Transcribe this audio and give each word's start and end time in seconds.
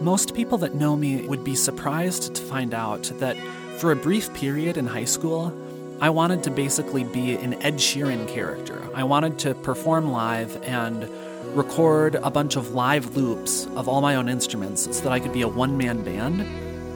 Most 0.00 0.34
people 0.34 0.56
that 0.58 0.74
know 0.74 0.96
me 0.96 1.26
would 1.26 1.44
be 1.44 1.54
surprised 1.54 2.34
to 2.34 2.42
find 2.42 2.72
out 2.72 3.12
that 3.18 3.36
for 3.78 3.92
a 3.92 3.96
brief 3.96 4.32
period 4.32 4.78
in 4.78 4.86
high 4.86 5.04
school, 5.04 5.52
I 6.00 6.08
wanted 6.08 6.42
to 6.44 6.50
basically 6.50 7.04
be 7.04 7.34
an 7.34 7.54
Ed 7.62 7.74
Sheeran 7.74 8.26
character. 8.26 8.82
I 8.94 9.04
wanted 9.04 9.38
to 9.40 9.54
perform 9.54 10.10
live 10.10 10.62
and 10.62 11.10
record 11.54 12.14
a 12.14 12.30
bunch 12.30 12.56
of 12.56 12.72
live 12.72 13.16
loops 13.16 13.66
of 13.76 13.86
all 13.86 14.00
my 14.00 14.14
own 14.14 14.30
instruments 14.30 14.84
so 14.96 15.02
that 15.04 15.12
I 15.12 15.20
could 15.20 15.34
be 15.34 15.42
a 15.42 15.48
one 15.48 15.76
man 15.76 16.02
band. 16.02 16.40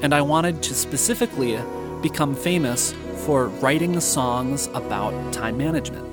And 0.02 0.14
I 0.14 0.22
wanted 0.22 0.62
to 0.62 0.74
specifically 0.74 1.58
become 2.00 2.34
famous 2.34 2.94
for 3.26 3.48
writing 3.48 4.00
songs 4.00 4.68
about 4.68 5.34
time 5.34 5.58
management. 5.58 6.11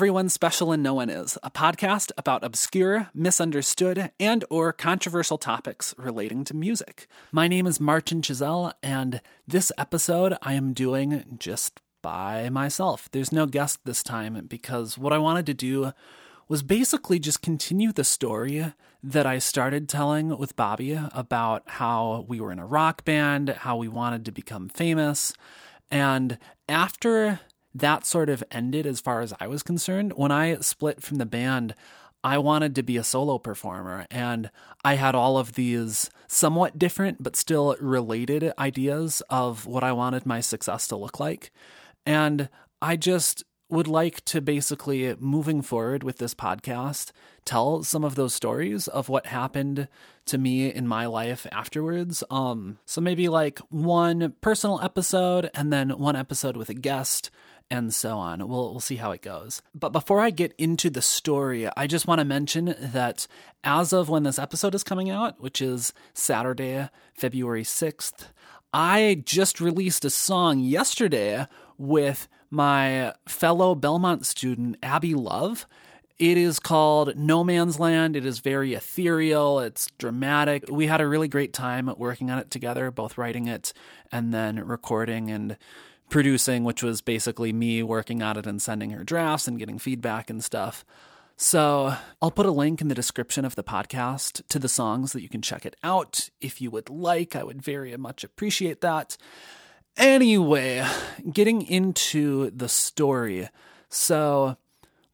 Everyone's 0.00 0.32
Special 0.32 0.72
and 0.72 0.82
No 0.82 0.94
One 0.94 1.10
Is, 1.10 1.36
a 1.42 1.50
podcast 1.50 2.10
about 2.16 2.42
obscure, 2.42 3.10
misunderstood, 3.12 4.10
and 4.18 4.46
or 4.48 4.72
controversial 4.72 5.36
topics 5.36 5.94
relating 5.98 6.42
to 6.44 6.56
music. 6.56 7.06
My 7.30 7.46
name 7.46 7.66
is 7.66 7.78
Martin 7.80 8.22
Chiselle, 8.22 8.72
and 8.82 9.20
this 9.46 9.70
episode 9.76 10.38
I 10.40 10.54
am 10.54 10.72
doing 10.72 11.36
just 11.38 11.80
by 12.00 12.48
myself. 12.48 13.10
There's 13.12 13.30
no 13.30 13.44
guest 13.44 13.80
this 13.84 14.02
time 14.02 14.46
because 14.48 14.96
what 14.96 15.12
I 15.12 15.18
wanted 15.18 15.44
to 15.44 15.52
do 15.52 15.92
was 16.48 16.62
basically 16.62 17.18
just 17.18 17.42
continue 17.42 17.92
the 17.92 18.02
story 18.02 18.72
that 19.02 19.26
I 19.26 19.38
started 19.38 19.86
telling 19.86 20.38
with 20.38 20.56
Bobby 20.56 20.98
about 21.12 21.62
how 21.66 22.24
we 22.26 22.40
were 22.40 22.52
in 22.52 22.58
a 22.58 22.64
rock 22.64 23.04
band, 23.04 23.50
how 23.50 23.76
we 23.76 23.86
wanted 23.86 24.24
to 24.24 24.32
become 24.32 24.70
famous, 24.70 25.34
and 25.90 26.38
after 26.70 27.40
that 27.74 28.06
sort 28.06 28.28
of 28.28 28.44
ended 28.50 28.86
as 28.86 29.00
far 29.00 29.20
as 29.20 29.32
I 29.40 29.46
was 29.46 29.62
concerned. 29.62 30.12
When 30.16 30.32
I 30.32 30.56
split 30.56 31.02
from 31.02 31.18
the 31.18 31.26
band, 31.26 31.74
I 32.22 32.38
wanted 32.38 32.74
to 32.74 32.82
be 32.82 32.96
a 32.96 33.04
solo 33.04 33.38
performer, 33.38 34.06
and 34.10 34.50
I 34.84 34.94
had 34.94 35.14
all 35.14 35.38
of 35.38 35.54
these 35.54 36.10
somewhat 36.28 36.78
different 36.78 37.22
but 37.22 37.36
still 37.36 37.76
related 37.80 38.52
ideas 38.58 39.22
of 39.30 39.66
what 39.66 39.82
I 39.82 39.92
wanted 39.92 40.26
my 40.26 40.40
success 40.40 40.86
to 40.88 40.96
look 40.96 41.18
like. 41.18 41.50
And 42.04 42.48
I 42.82 42.96
just 42.96 43.44
would 43.70 43.88
like 43.88 44.24
to 44.26 44.40
basically, 44.40 45.14
moving 45.18 45.62
forward 45.62 46.02
with 46.02 46.18
this 46.18 46.34
podcast, 46.34 47.12
tell 47.44 47.82
some 47.82 48.04
of 48.04 48.16
those 48.16 48.34
stories 48.34 48.88
of 48.88 49.08
what 49.08 49.26
happened 49.26 49.88
to 50.26 50.38
me 50.38 50.68
in 50.72 50.86
my 50.86 51.06
life 51.06 51.46
afterwards. 51.52 52.22
Um, 52.30 52.78
so 52.84 53.00
maybe 53.00 53.28
like 53.28 53.60
one 53.70 54.34
personal 54.40 54.80
episode 54.82 55.50
and 55.54 55.72
then 55.72 55.90
one 55.90 56.16
episode 56.16 56.56
with 56.56 56.68
a 56.68 56.74
guest 56.74 57.30
and 57.70 57.94
so 57.94 58.18
on. 58.18 58.46
We'll 58.48 58.72
we'll 58.72 58.80
see 58.80 58.96
how 58.96 59.12
it 59.12 59.22
goes. 59.22 59.62
But 59.74 59.90
before 59.90 60.20
I 60.20 60.30
get 60.30 60.54
into 60.58 60.90
the 60.90 61.02
story, 61.02 61.68
I 61.76 61.86
just 61.86 62.06
want 62.06 62.18
to 62.18 62.24
mention 62.24 62.74
that 62.78 63.26
as 63.62 63.92
of 63.92 64.08
when 64.08 64.24
this 64.24 64.38
episode 64.38 64.74
is 64.74 64.82
coming 64.82 65.08
out, 65.10 65.40
which 65.40 65.62
is 65.62 65.92
Saturday, 66.12 66.88
February 67.14 67.62
6th, 67.62 68.28
I 68.72 69.22
just 69.24 69.60
released 69.60 70.04
a 70.04 70.10
song 70.10 70.60
yesterday 70.60 71.46
with 71.78 72.28
my 72.50 73.14
fellow 73.26 73.74
Belmont 73.74 74.26
student 74.26 74.76
Abbi 74.82 75.14
Love. 75.14 75.66
It 76.18 76.36
is 76.36 76.60
called 76.60 77.16
No 77.16 77.42
Man's 77.42 77.80
Land. 77.80 78.14
It 78.14 78.26
is 78.26 78.40
very 78.40 78.74
ethereal. 78.74 79.58
It's 79.60 79.88
dramatic. 79.96 80.64
We 80.70 80.86
had 80.86 81.00
a 81.00 81.08
really 81.08 81.28
great 81.28 81.54
time 81.54 81.90
working 81.96 82.30
on 82.30 82.38
it 82.38 82.50
together, 82.50 82.90
both 82.90 83.16
writing 83.16 83.48
it 83.48 83.72
and 84.12 84.34
then 84.34 84.56
recording 84.56 85.30
and 85.30 85.56
producing, 86.10 86.64
which 86.64 86.82
was 86.82 87.00
basically 87.00 87.52
me 87.52 87.82
working 87.82 88.22
on 88.22 88.36
it 88.36 88.46
and 88.46 88.60
sending 88.60 88.90
her 88.90 89.04
drafts 89.04 89.48
and 89.48 89.58
getting 89.58 89.78
feedback 89.78 90.28
and 90.28 90.44
stuff. 90.44 90.84
So 91.36 91.94
I'll 92.20 92.30
put 92.30 92.44
a 92.44 92.50
link 92.50 92.82
in 92.82 92.88
the 92.88 92.94
description 92.94 93.46
of 93.46 93.54
the 93.54 93.64
podcast 93.64 94.46
to 94.48 94.58
the 94.58 94.68
songs 94.68 95.12
that 95.12 95.22
you 95.22 95.28
can 95.30 95.40
check 95.40 95.64
it 95.64 95.74
out 95.82 96.28
if 96.40 96.60
you 96.60 96.70
would 96.70 96.90
like. 96.90 97.34
I 97.34 97.44
would 97.44 97.62
very 97.62 97.96
much 97.96 98.24
appreciate 98.24 98.82
that. 98.82 99.16
Anyway, 99.96 100.86
getting 101.32 101.62
into 101.62 102.50
the 102.50 102.68
story. 102.68 103.48
So 103.88 104.58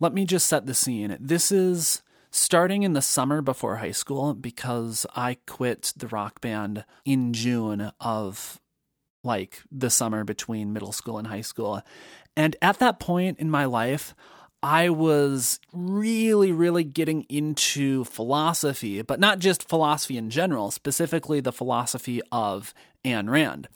let 0.01 0.13
me 0.13 0.25
just 0.25 0.49
set 0.49 0.67
the 0.67 0.75
scene. 0.75 1.17
This 1.21 1.53
is 1.53 2.03
starting 2.33 2.83
in 2.83 2.93
the 2.93 3.03
summer 3.03 3.41
before 3.41 3.77
high 3.77 3.93
school 3.93 4.35
because 4.35 5.07
I 5.15 5.39
quit 5.47 5.93
the 5.97 6.09
rock 6.09 6.41
band 6.41 6.85
in 7.05 7.33
June 7.33 7.93
of 8.01 8.61
like 9.27 9.63
the 9.71 9.91
summer 9.91 10.25
between 10.25 10.73
middle 10.73 10.93
school 10.93 11.19
and 11.19 11.27
high 11.27 11.43
school. 11.43 11.83
And 12.37 12.57
at 12.63 12.79
that 12.79 13.01
point 13.01 13.39
in 13.39 13.51
my 13.51 13.65
life, 13.65 14.15
I 14.63 14.89
was 14.89 15.61
really, 15.73 16.51
really 16.51 16.85
getting 16.85 17.23
into 17.29 18.05
philosophy, 18.05 19.03
but 19.03 19.21
not 19.21 19.39
just 19.39 19.69
philosophy 19.69 20.17
in 20.17 20.31
general, 20.31 20.71
specifically 20.71 21.41
the 21.41 21.53
philosophy 21.53 22.21
of 22.33 22.73
Ayn 23.05 23.29
Rand. 23.31 23.69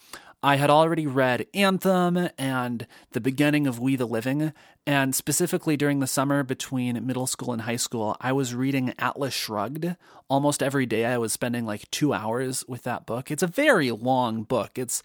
I 0.42 0.56
had 0.56 0.70
already 0.70 1.06
read 1.06 1.46
Anthem 1.52 2.30
and 2.38 2.86
the 3.10 3.20
beginning 3.20 3.66
of 3.66 3.78
We 3.78 3.94
the 3.96 4.06
Living, 4.06 4.54
and 4.86 5.14
specifically 5.14 5.76
during 5.76 6.00
the 6.00 6.06
summer 6.06 6.42
between 6.42 7.06
middle 7.06 7.26
school 7.26 7.52
and 7.52 7.62
high 7.62 7.76
school, 7.76 8.16
I 8.22 8.32
was 8.32 8.54
reading 8.54 8.94
Atlas 8.98 9.34
Shrugged 9.34 9.96
almost 10.30 10.62
every 10.62 10.86
day. 10.86 11.04
I 11.04 11.18
was 11.18 11.34
spending 11.34 11.66
like 11.66 11.90
two 11.90 12.14
hours 12.14 12.64
with 12.66 12.84
that 12.84 13.04
book. 13.04 13.30
It's 13.30 13.42
a 13.42 13.46
very 13.46 13.90
long 13.90 14.44
book, 14.44 14.78
it's 14.78 15.02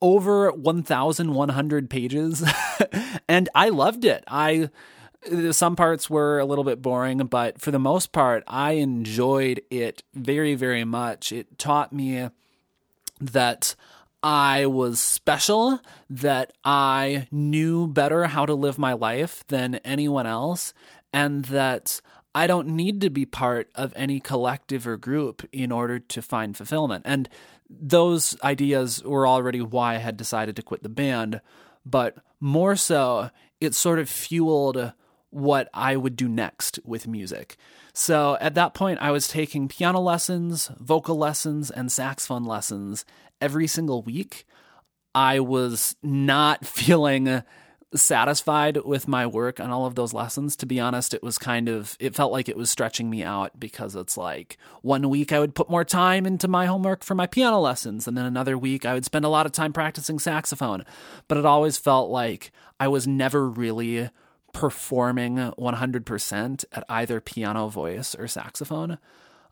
over 0.00 0.50
1,100 0.52 1.90
pages, 1.90 2.42
and 3.28 3.48
I 3.54 3.68
loved 3.68 4.06
it. 4.06 4.24
I 4.26 4.70
some 5.50 5.76
parts 5.76 6.08
were 6.08 6.38
a 6.38 6.44
little 6.46 6.64
bit 6.64 6.80
boring, 6.80 7.18
but 7.26 7.60
for 7.60 7.72
the 7.72 7.78
most 7.78 8.12
part, 8.12 8.44
I 8.46 8.72
enjoyed 8.72 9.60
it 9.68 10.02
very, 10.14 10.54
very 10.54 10.84
much. 10.84 11.32
It 11.32 11.58
taught 11.58 11.92
me 11.92 12.30
that 13.20 13.74
I 14.22 14.66
was 14.66 15.00
special, 15.00 15.80
that 16.10 16.52
I 16.64 17.28
knew 17.30 17.86
better 17.86 18.24
how 18.26 18.46
to 18.46 18.54
live 18.54 18.78
my 18.78 18.92
life 18.92 19.44
than 19.48 19.76
anyone 19.76 20.26
else, 20.26 20.74
and 21.12 21.44
that 21.46 22.00
I 22.34 22.46
don't 22.46 22.68
need 22.68 23.00
to 23.02 23.10
be 23.10 23.26
part 23.26 23.70
of 23.74 23.92
any 23.96 24.20
collective 24.20 24.86
or 24.86 24.96
group 24.96 25.48
in 25.52 25.72
order 25.72 25.98
to 25.98 26.22
find 26.22 26.56
fulfillment. 26.56 27.04
And 27.06 27.28
those 27.70 28.36
ideas 28.42 29.02
were 29.04 29.26
already 29.26 29.60
why 29.60 29.94
I 29.94 29.98
had 29.98 30.16
decided 30.16 30.56
to 30.56 30.62
quit 30.62 30.82
the 30.82 30.88
band, 30.88 31.40
but 31.84 32.16
more 32.40 32.76
so, 32.76 33.30
it 33.60 33.74
sort 33.74 33.98
of 33.98 34.08
fueled 34.08 34.92
what 35.30 35.68
I 35.74 35.96
would 35.96 36.16
do 36.16 36.28
next 36.28 36.78
with 36.84 37.06
music. 37.06 37.56
So 37.92 38.38
at 38.40 38.54
that 38.54 38.74
point, 38.74 39.00
I 39.02 39.10
was 39.10 39.28
taking 39.28 39.68
piano 39.68 40.00
lessons, 40.00 40.70
vocal 40.78 41.16
lessons, 41.16 41.70
and 41.70 41.90
saxophone 41.90 42.44
lessons 42.44 43.04
every 43.40 43.66
single 43.66 44.02
week. 44.02 44.46
I 45.14 45.40
was 45.40 45.96
not 46.02 46.66
feeling 46.66 47.42
satisfied 47.94 48.76
with 48.84 49.08
my 49.08 49.26
work 49.26 49.60
on 49.60 49.70
all 49.70 49.86
of 49.86 49.94
those 49.94 50.12
lessons. 50.12 50.56
To 50.56 50.66
be 50.66 50.78
honest, 50.78 51.14
it 51.14 51.22
was 51.22 51.38
kind 51.38 51.68
of, 51.68 51.96
it 51.98 52.14
felt 52.14 52.32
like 52.32 52.48
it 52.48 52.56
was 52.56 52.70
stretching 52.70 53.08
me 53.08 53.22
out 53.22 53.58
because 53.58 53.96
it's 53.96 54.16
like 54.16 54.58
one 54.82 55.08
week 55.08 55.32
I 55.32 55.40
would 55.40 55.54
put 55.54 55.70
more 55.70 55.84
time 55.84 56.26
into 56.26 56.48
my 56.48 56.66
homework 56.66 57.02
for 57.02 57.14
my 57.14 57.26
piano 57.26 57.60
lessons, 57.60 58.06
and 58.06 58.16
then 58.16 58.26
another 58.26 58.58
week 58.58 58.84
I 58.84 58.94
would 58.94 59.06
spend 59.06 59.24
a 59.24 59.30
lot 59.30 59.46
of 59.46 59.52
time 59.52 59.72
practicing 59.72 60.18
saxophone. 60.18 60.84
But 61.28 61.38
it 61.38 61.46
always 61.46 61.78
felt 61.78 62.10
like 62.10 62.52
I 62.78 62.88
was 62.88 63.06
never 63.06 63.48
really 63.48 64.10
performing 64.52 65.36
100% 65.36 66.64
at 66.72 66.84
either 66.88 67.20
piano 67.20 67.68
voice 67.68 68.14
or 68.14 68.26
saxophone. 68.26 68.98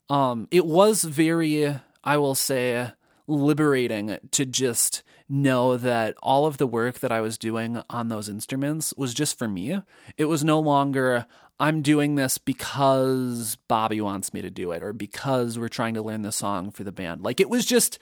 Um, 0.09 0.49
it 0.51 0.67
was 0.67 1.05
very, 1.05 1.75
I 2.05 2.17
will 2.17 2.35
say, 2.35 2.93
liberating 3.27 4.19
to 4.31 4.47
just 4.47 5.03
know 5.29 5.77
that 5.77 6.15
all 6.23 6.47
of 6.47 6.59
the 6.59 6.67
work 6.67 7.01
that 7.01 7.11
I 7.11 7.21
was 7.21 7.39
doing 7.39 7.83
on 7.91 8.09
those 8.09 8.29
instruments 8.29 8.95
was 8.97 9.13
just 9.15 9.39
for 9.39 9.49
me. 9.49 9.81
It 10.17 10.27
was 10.27 10.45
no 10.45 10.61
longer, 10.61 11.27
I'm 11.59 11.83
doing 11.83 12.15
this 12.15 12.39
because 12.39 13.57
Bobby 13.69 14.01
wants 14.01 14.33
me 14.33 14.43
to 14.43 14.51
do 14.51 14.71
it 14.71 14.83
or 14.83 14.93
because 14.93 15.59
we're 15.59 15.69
trying 15.69 15.95
to 15.95 16.03
learn 16.03 16.23
the 16.23 16.33
song 16.33 16.71
for 16.71 16.85
the 16.85 16.93
band. 16.93 17.23
Like 17.23 17.41
it 17.41 17.51
was 17.51 17.67
just 17.67 17.99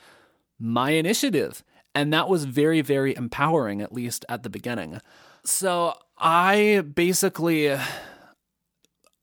my 0.58 0.90
initiative. 0.90 1.64
And 1.94 2.12
that 2.12 2.28
was 2.28 2.44
very, 2.44 2.80
very 2.80 3.14
empowering, 3.16 3.80
at 3.80 3.92
least 3.92 4.24
at 4.28 4.42
the 4.42 4.50
beginning. 4.50 5.00
So 5.44 5.94
I 6.18 6.82
basically 6.94 7.76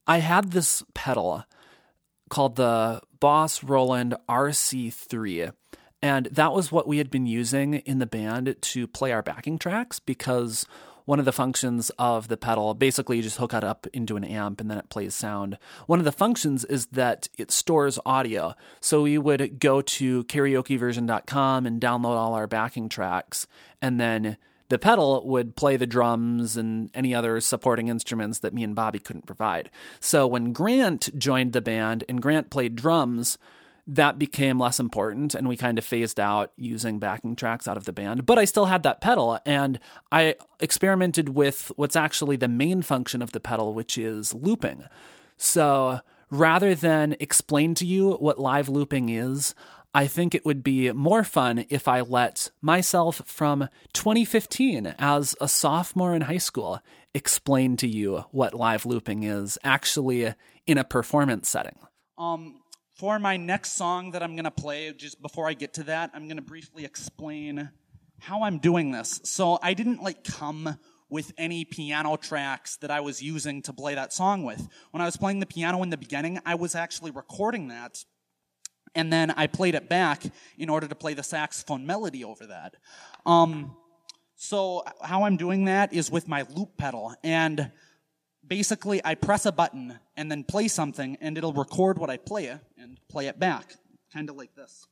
I 0.07 0.17
had 0.17 0.51
this 0.51 0.83
pedal 0.93 1.43
called 2.29 2.55
the 2.55 3.01
Boss 3.19 3.63
Roland 3.63 4.15
RC3 4.29 5.53
and 6.01 6.25
that 6.27 6.53
was 6.53 6.71
what 6.71 6.87
we 6.87 6.97
had 6.97 7.11
been 7.11 7.25
using 7.25 7.75
in 7.75 7.99
the 7.99 8.05
band 8.05 8.55
to 8.59 8.87
play 8.87 9.11
our 9.11 9.21
backing 9.21 9.59
tracks 9.59 9.99
because 9.99 10.65
one 11.05 11.19
of 11.19 11.25
the 11.25 11.31
functions 11.31 11.91
of 11.97 12.27
the 12.27 12.37
pedal, 12.37 12.73
basically 12.73 13.17
you 13.17 13.23
just 13.23 13.37
hook 13.37 13.53
it 13.53 13.63
up 13.63 13.87
into 13.93 14.15
an 14.15 14.23
amp 14.23 14.61
and 14.61 14.69
then 14.69 14.77
it 14.77 14.89
plays 14.89 15.15
sound. 15.15 15.57
One 15.87 15.99
of 15.99 16.05
the 16.05 16.11
functions 16.11 16.63
is 16.65 16.87
that 16.87 17.27
it 17.37 17.51
stores 17.51 17.99
audio. 18.05 18.53
So 18.79 19.03
we 19.03 19.17
would 19.17 19.59
go 19.59 19.81
to 19.81 20.23
karaokeversion.com 20.25 21.65
and 21.65 21.81
download 21.81 22.17
all 22.17 22.33
our 22.33 22.47
backing 22.47 22.89
tracks 22.89 23.47
and 23.81 23.99
then 23.99 24.37
the 24.71 24.79
pedal 24.79 25.27
would 25.27 25.57
play 25.57 25.75
the 25.75 25.85
drums 25.85 26.55
and 26.55 26.89
any 26.93 27.13
other 27.13 27.41
supporting 27.41 27.89
instruments 27.89 28.39
that 28.39 28.53
me 28.53 28.63
and 28.63 28.73
Bobby 28.73 28.99
couldn't 28.99 29.27
provide. 29.27 29.69
So 29.99 30.25
when 30.25 30.53
Grant 30.53 31.09
joined 31.19 31.51
the 31.51 31.59
band 31.59 32.05
and 32.07 32.21
Grant 32.21 32.49
played 32.49 32.77
drums, 32.77 33.37
that 33.85 34.17
became 34.17 34.57
less 34.57 34.79
important 34.79 35.35
and 35.35 35.49
we 35.49 35.57
kind 35.57 35.77
of 35.77 35.83
phased 35.83 36.21
out 36.21 36.53
using 36.55 36.99
backing 36.99 37.35
tracks 37.35 37.67
out 37.67 37.75
of 37.75 37.83
the 37.83 37.91
band. 37.91 38.25
But 38.25 38.39
I 38.39 38.45
still 38.45 38.67
had 38.67 38.83
that 38.83 39.01
pedal 39.01 39.39
and 39.45 39.77
I 40.09 40.35
experimented 40.61 41.35
with 41.35 41.73
what's 41.75 41.97
actually 41.97 42.37
the 42.37 42.47
main 42.47 42.81
function 42.81 43.21
of 43.21 43.33
the 43.33 43.41
pedal, 43.41 43.73
which 43.73 43.97
is 43.97 44.33
looping. 44.33 44.85
So 45.35 45.99
rather 46.29 46.73
than 46.73 47.17
explain 47.19 47.75
to 47.75 47.85
you 47.85 48.13
what 48.13 48.39
live 48.39 48.69
looping 48.69 49.09
is, 49.09 49.53
I 49.93 50.07
think 50.07 50.33
it 50.33 50.45
would 50.45 50.63
be 50.63 50.91
more 50.93 51.23
fun 51.23 51.65
if 51.69 51.87
I 51.87 52.01
let 52.01 52.51
myself 52.61 53.21
from 53.25 53.67
2015 53.93 54.95
as 54.97 55.35
a 55.41 55.49
sophomore 55.49 56.15
in 56.15 56.21
high 56.21 56.37
school 56.37 56.79
explain 57.13 57.75
to 57.77 57.87
you 57.87 58.23
what 58.31 58.53
live 58.53 58.85
looping 58.85 59.23
is 59.23 59.57
actually 59.63 60.33
in 60.65 60.77
a 60.77 60.85
performance 60.85 61.49
setting. 61.49 61.77
Um, 62.17 62.61
for 62.95 63.19
my 63.19 63.35
next 63.35 63.73
song 63.73 64.11
that 64.11 64.23
I'm 64.23 64.35
going 64.35 64.45
to 64.45 64.51
play, 64.51 64.93
just 64.93 65.21
before 65.21 65.49
I 65.49 65.53
get 65.53 65.73
to 65.73 65.83
that, 65.83 66.11
I'm 66.13 66.27
going 66.27 66.37
to 66.37 66.43
briefly 66.43 66.85
explain 66.85 67.71
how 68.19 68.43
I'm 68.43 68.59
doing 68.59 68.91
this. 68.91 69.19
So 69.23 69.59
I 69.61 69.73
didn't 69.73 70.01
like 70.01 70.23
come 70.23 70.77
with 71.09 71.33
any 71.37 71.65
piano 71.65 72.15
tracks 72.15 72.77
that 72.77 72.89
I 72.89 73.01
was 73.01 73.21
using 73.21 73.61
to 73.63 73.73
play 73.73 73.95
that 73.95 74.13
song 74.13 74.43
with. 74.43 74.69
When 74.91 75.01
I 75.01 75.05
was 75.05 75.17
playing 75.17 75.41
the 75.41 75.45
piano 75.45 75.83
in 75.83 75.89
the 75.89 75.97
beginning, 75.97 76.39
I 76.45 76.55
was 76.55 76.75
actually 76.75 77.11
recording 77.11 77.67
that 77.67 78.05
and 78.95 79.11
then 79.11 79.31
I 79.31 79.47
played 79.47 79.75
it 79.75 79.89
back 79.89 80.23
in 80.57 80.69
order 80.69 80.87
to 80.87 80.95
play 80.95 81.13
the 81.13 81.23
saxophone 81.23 81.85
melody 81.85 82.23
over 82.23 82.45
that. 82.47 82.75
Um, 83.25 83.75
so 84.35 84.83
how 85.03 85.23
I'm 85.23 85.37
doing 85.37 85.65
that 85.65 85.93
is 85.93 86.09
with 86.09 86.27
my 86.27 86.45
loop 86.55 86.77
pedal, 86.77 87.13
and 87.23 87.71
basically 88.45 88.99
I 89.05 89.15
press 89.15 89.45
a 89.45 89.51
button 89.51 89.99
and 90.17 90.31
then 90.31 90.43
play 90.43 90.67
something, 90.67 91.17
and 91.21 91.37
it'll 91.37 91.53
record 91.53 91.97
what 91.97 92.09
I 92.09 92.17
play 92.17 92.47
and 92.77 92.97
play 93.07 93.27
it 93.27 93.39
back, 93.39 93.75
kind 94.11 94.29
of 94.29 94.35
like 94.35 94.55
this. 94.55 94.87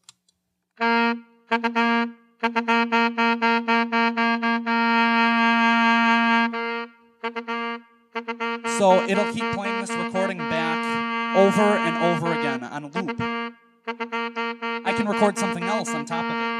So 8.77 9.03
it'll 9.03 9.33
keep 9.33 9.51
playing 9.53 9.81
this 9.81 9.91
recording 9.91 10.37
back 10.37 11.35
over 11.35 11.61
and 11.61 11.97
over 11.97 12.31
again 12.39 12.63
on 12.63 12.91
loop. 12.91 13.53
I 13.89 14.93
can 14.95 15.07
record 15.07 15.35
something 15.39 15.63
else 15.63 15.89
on 15.89 16.05
top 16.05 16.23
of 16.23 16.31
it. 16.31 16.59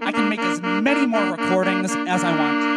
I 0.00 0.12
can 0.12 0.28
make 0.28 0.38
as 0.38 0.60
many 0.60 1.06
more 1.06 1.24
recordings 1.24 1.96
as 1.96 2.22
I 2.22 2.38
want. 2.38 2.75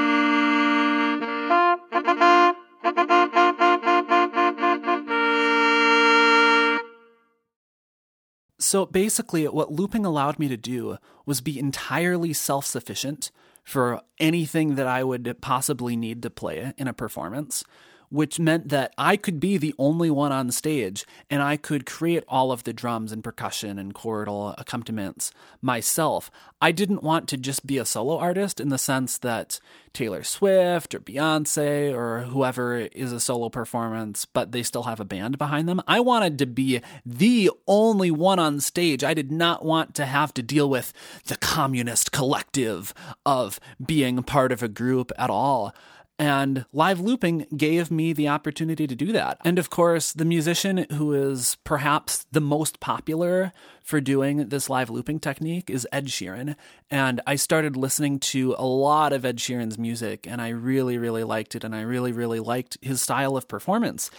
So 8.69 8.86
basically, 8.86 9.48
what 9.48 9.71
looping 9.71 10.06
allowed 10.06 10.38
me 10.38 10.48
to 10.48 10.56
do 10.56 11.00
was 11.25 11.42
be 11.42 11.57
entirely 11.57 12.33
self 12.33 12.68
sufficient 12.68 13.31
for 13.63 14.04
anything 14.19 14.75
that 14.75 14.86
I 14.86 15.04
would 15.04 15.38
possibly 15.42 15.95
need 15.95 16.21
to 16.21 16.30
play 16.30 16.71
in 16.77 16.88
a 16.88 16.94
performance 16.94 17.63
which 18.09 18.39
meant 18.39 18.69
that 18.69 18.94
I 18.97 19.17
could 19.17 19.39
be 19.39 19.57
the 19.57 19.75
only 19.77 20.09
one 20.09 20.31
on 20.31 20.51
stage 20.51 21.06
and 21.29 21.41
I 21.41 21.57
could 21.57 21.85
create 21.85 22.23
all 22.27 22.51
of 22.51 22.63
the 22.63 22.73
drums 22.73 23.11
and 23.11 23.23
percussion 23.23 23.77
and 23.77 23.94
chordal 23.94 24.56
accompaniments 24.57 25.31
myself. 25.61 26.31
I 26.61 26.71
didn't 26.71 27.03
want 27.03 27.27
to 27.29 27.38
just 27.38 27.65
be 27.65 27.77
a 27.77 27.85
solo 27.85 28.17
artist 28.17 28.59
in 28.59 28.69
the 28.69 28.77
sense 28.77 29.17
that 29.19 29.59
Taylor 29.94 30.23
Swift 30.23 30.94
or 30.94 31.00
Beyonce 31.00 31.94
or 31.94 32.21
whoever 32.23 32.77
is 32.77 33.11
a 33.11 33.19
solo 33.19 33.50
performance, 33.50 34.25
but 34.25 34.51
they 34.51 34.63
still 34.63 34.83
have 34.83 35.00
a 35.00 35.06
band 35.06 35.38
behind 35.38 35.67
them. 35.67 35.81
I 35.88 36.00
wanted 36.00 36.38
to 36.39 36.45
be 36.45 36.81
the 37.06 37.51
only 37.67 38.11
one 38.11 38.39
on 38.39 38.59
stage. 38.59 39.03
I 39.03 39.13
did 39.13 39.31
not 39.31 39.63
want 39.63 39.95
to 39.95 40.06
have 40.06 40.33
to 40.35 40.44
deal 40.44 40.69
with 40.69 40.94
the 41.25 41.38
communist 41.38 42.11
collective 42.11 42.94
of 43.25 43.59
being 43.83 44.21
part 44.23 44.51
of 44.51 44.61
a 44.61 44.67
group 44.67 45.11
at 45.17 45.29
all. 45.29 45.73
And 46.19 46.66
live 46.74 47.00
looping 47.00 47.48
gave 47.56 47.89
me 47.89 48.12
the 48.12 48.27
opportunity 48.27 48.86
to 48.88 48.95
do 48.95 49.13
that. 49.13 49.38
And 49.45 49.57
of 49.57 49.69
course, 49.69 50.12
the 50.12 50.25
musician 50.25 50.86
who 50.92 51.13
is 51.13 51.56
perhaps 51.63 52.25
the 52.33 52.42
most 52.42 52.81
popular 52.81 53.54
for 53.81 54.01
doing 54.01 54.50
this 54.50 54.69
live 54.69 54.89
looping 54.89 55.21
technique 55.21 55.69
is 55.69 55.88
Ed 55.94 56.07
Sheeran. 56.07 56.57
And 56.92 57.21
I 57.25 57.38
started 57.38 57.77
listening 57.77 58.19
to 58.19 58.54
a 58.57 58.66
lot 58.66 59.13
of 59.13 59.24
Ed 59.24 59.38
Sheeran's 59.38 59.77
music, 59.77 60.27
and 60.27 60.42
I 60.42 60.50
really, 60.50 60.98
really 60.98 61.24
liked 61.24 61.56
it. 61.56 61.63
And 61.63 61.74
I 61.74 61.81
really, 61.81 62.12
really 62.12 62.42
liked 62.42 62.77
his 62.81 63.01
style 63.01 63.38
of 63.38 63.48
performance. 63.48 64.12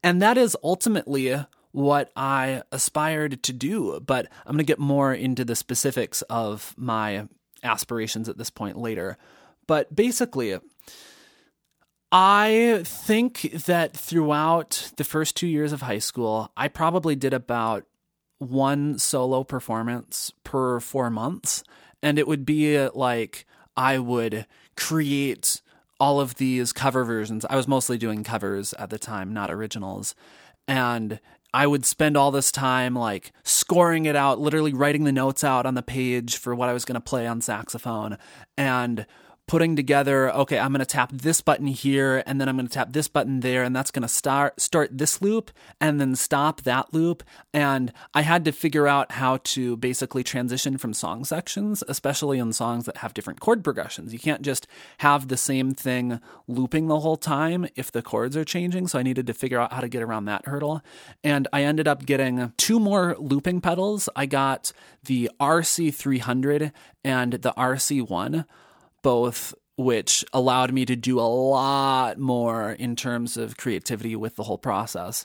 And 0.00 0.22
that 0.22 0.38
is 0.38 0.56
ultimately 0.62 1.44
what 1.72 2.12
I 2.14 2.62
aspired 2.70 3.42
to 3.42 3.52
do. 3.52 3.98
But 3.98 4.28
I'm 4.46 4.52
going 4.52 4.58
to 4.58 4.64
get 4.64 4.78
more 4.78 5.12
into 5.12 5.44
the 5.44 5.56
specifics 5.56 6.22
of 6.22 6.72
my 6.76 7.26
aspirations 7.64 8.28
at 8.28 8.38
this 8.38 8.50
point 8.50 8.78
later. 8.78 9.18
But 9.66 9.94
basically, 9.94 10.56
I 12.10 12.82
think 12.84 13.42
that 13.66 13.94
throughout 13.94 14.92
the 14.96 15.04
first 15.04 15.36
two 15.36 15.46
years 15.46 15.72
of 15.72 15.82
high 15.82 15.98
school, 15.98 16.50
I 16.56 16.68
probably 16.68 17.14
did 17.14 17.34
about 17.34 17.84
one 18.38 18.98
solo 18.98 19.44
performance 19.44 20.32
per 20.44 20.80
four 20.80 21.10
months. 21.10 21.62
And 22.02 22.18
it 22.18 22.26
would 22.26 22.46
be 22.46 22.76
uh, 22.76 22.90
like 22.94 23.44
I 23.76 23.98
would 23.98 24.46
create 24.76 25.60
all 26.00 26.20
of 26.20 26.36
these 26.36 26.72
cover 26.72 27.04
versions. 27.04 27.44
I 27.50 27.56
was 27.56 27.68
mostly 27.68 27.98
doing 27.98 28.24
covers 28.24 28.72
at 28.74 28.90
the 28.90 28.98
time, 28.98 29.34
not 29.34 29.50
originals. 29.50 30.14
And 30.66 31.20
I 31.52 31.66
would 31.66 31.84
spend 31.84 32.16
all 32.16 32.30
this 32.30 32.52
time 32.52 32.94
like 32.94 33.32
scoring 33.42 34.06
it 34.06 34.14
out, 34.14 34.38
literally 34.38 34.72
writing 34.72 35.04
the 35.04 35.12
notes 35.12 35.42
out 35.42 35.66
on 35.66 35.74
the 35.74 35.82
page 35.82 36.36
for 36.36 36.54
what 36.54 36.68
I 36.68 36.72
was 36.72 36.84
going 36.84 36.94
to 36.94 37.00
play 37.00 37.26
on 37.26 37.40
saxophone. 37.40 38.16
And 38.56 39.06
putting 39.48 39.74
together, 39.74 40.30
okay, 40.30 40.58
I'm 40.58 40.72
going 40.72 40.80
to 40.80 40.86
tap 40.86 41.10
this 41.10 41.40
button 41.40 41.66
here 41.66 42.22
and 42.26 42.40
then 42.40 42.48
I'm 42.48 42.56
going 42.56 42.68
to 42.68 42.72
tap 42.72 42.92
this 42.92 43.08
button 43.08 43.40
there 43.40 43.64
and 43.64 43.74
that's 43.74 43.90
going 43.90 44.02
to 44.02 44.08
start 44.08 44.60
start 44.60 44.96
this 44.96 45.20
loop 45.20 45.50
and 45.80 46.00
then 46.00 46.14
stop 46.14 46.62
that 46.62 46.92
loop 46.92 47.24
and 47.52 47.92
I 48.14 48.20
had 48.20 48.44
to 48.44 48.52
figure 48.52 48.86
out 48.86 49.12
how 49.12 49.38
to 49.38 49.76
basically 49.78 50.22
transition 50.22 50.76
from 50.76 50.92
song 50.92 51.24
sections, 51.24 51.82
especially 51.88 52.38
in 52.38 52.52
songs 52.52 52.84
that 52.84 52.98
have 52.98 53.14
different 53.14 53.40
chord 53.40 53.64
progressions. 53.64 54.12
You 54.12 54.18
can't 54.18 54.42
just 54.42 54.66
have 54.98 55.28
the 55.28 55.36
same 55.38 55.72
thing 55.72 56.20
looping 56.46 56.86
the 56.86 57.00
whole 57.00 57.16
time 57.16 57.66
if 57.74 57.90
the 57.90 58.02
chords 58.02 58.36
are 58.36 58.44
changing, 58.44 58.86
so 58.86 58.98
I 58.98 59.02
needed 59.02 59.26
to 59.28 59.34
figure 59.34 59.58
out 59.58 59.72
how 59.72 59.80
to 59.80 59.88
get 59.88 60.02
around 60.02 60.26
that 60.26 60.46
hurdle. 60.46 60.82
And 61.24 61.48
I 61.52 61.62
ended 61.62 61.88
up 61.88 62.04
getting 62.04 62.52
two 62.58 62.78
more 62.78 63.16
looping 63.18 63.62
pedals. 63.62 64.10
I 64.14 64.26
got 64.26 64.72
the 65.04 65.30
RC300 65.40 66.70
and 67.02 67.32
the 67.32 67.54
RC1 67.56 68.44
both 69.02 69.54
which 69.76 70.24
allowed 70.32 70.72
me 70.72 70.84
to 70.84 70.96
do 70.96 71.20
a 71.20 71.22
lot 71.22 72.18
more 72.18 72.72
in 72.72 72.96
terms 72.96 73.36
of 73.36 73.56
creativity 73.56 74.16
with 74.16 74.34
the 74.34 74.42
whole 74.42 74.58
process. 74.58 75.24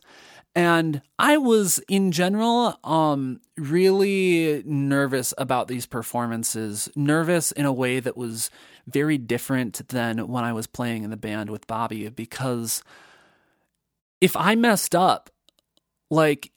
And 0.56 1.02
I 1.18 1.38
was 1.38 1.80
in 1.90 2.12
general 2.12 2.78
um, 2.84 3.42
really 3.58 4.62
nervous 4.66 5.34
about 5.40 5.68
these 5.68 5.88
performances, 5.88 6.88
nervous 6.96 7.52
in 7.52 7.66
a 7.66 7.74
way 7.74 8.00
that 8.00 8.16
was 8.16 8.52
very 8.86 9.18
different 9.18 9.88
than 9.88 10.28
when 10.28 10.44
I 10.44 10.54
was 10.54 10.68
playing 10.68 11.04
in 11.04 11.10
the 11.10 11.18
band 11.18 11.50
with 11.50 11.66
Bobby 11.66 12.10
because 12.10 12.84
if 14.22 14.36
I 14.36 14.54
messed 14.54 14.94
up, 14.94 15.32
like 16.12 16.52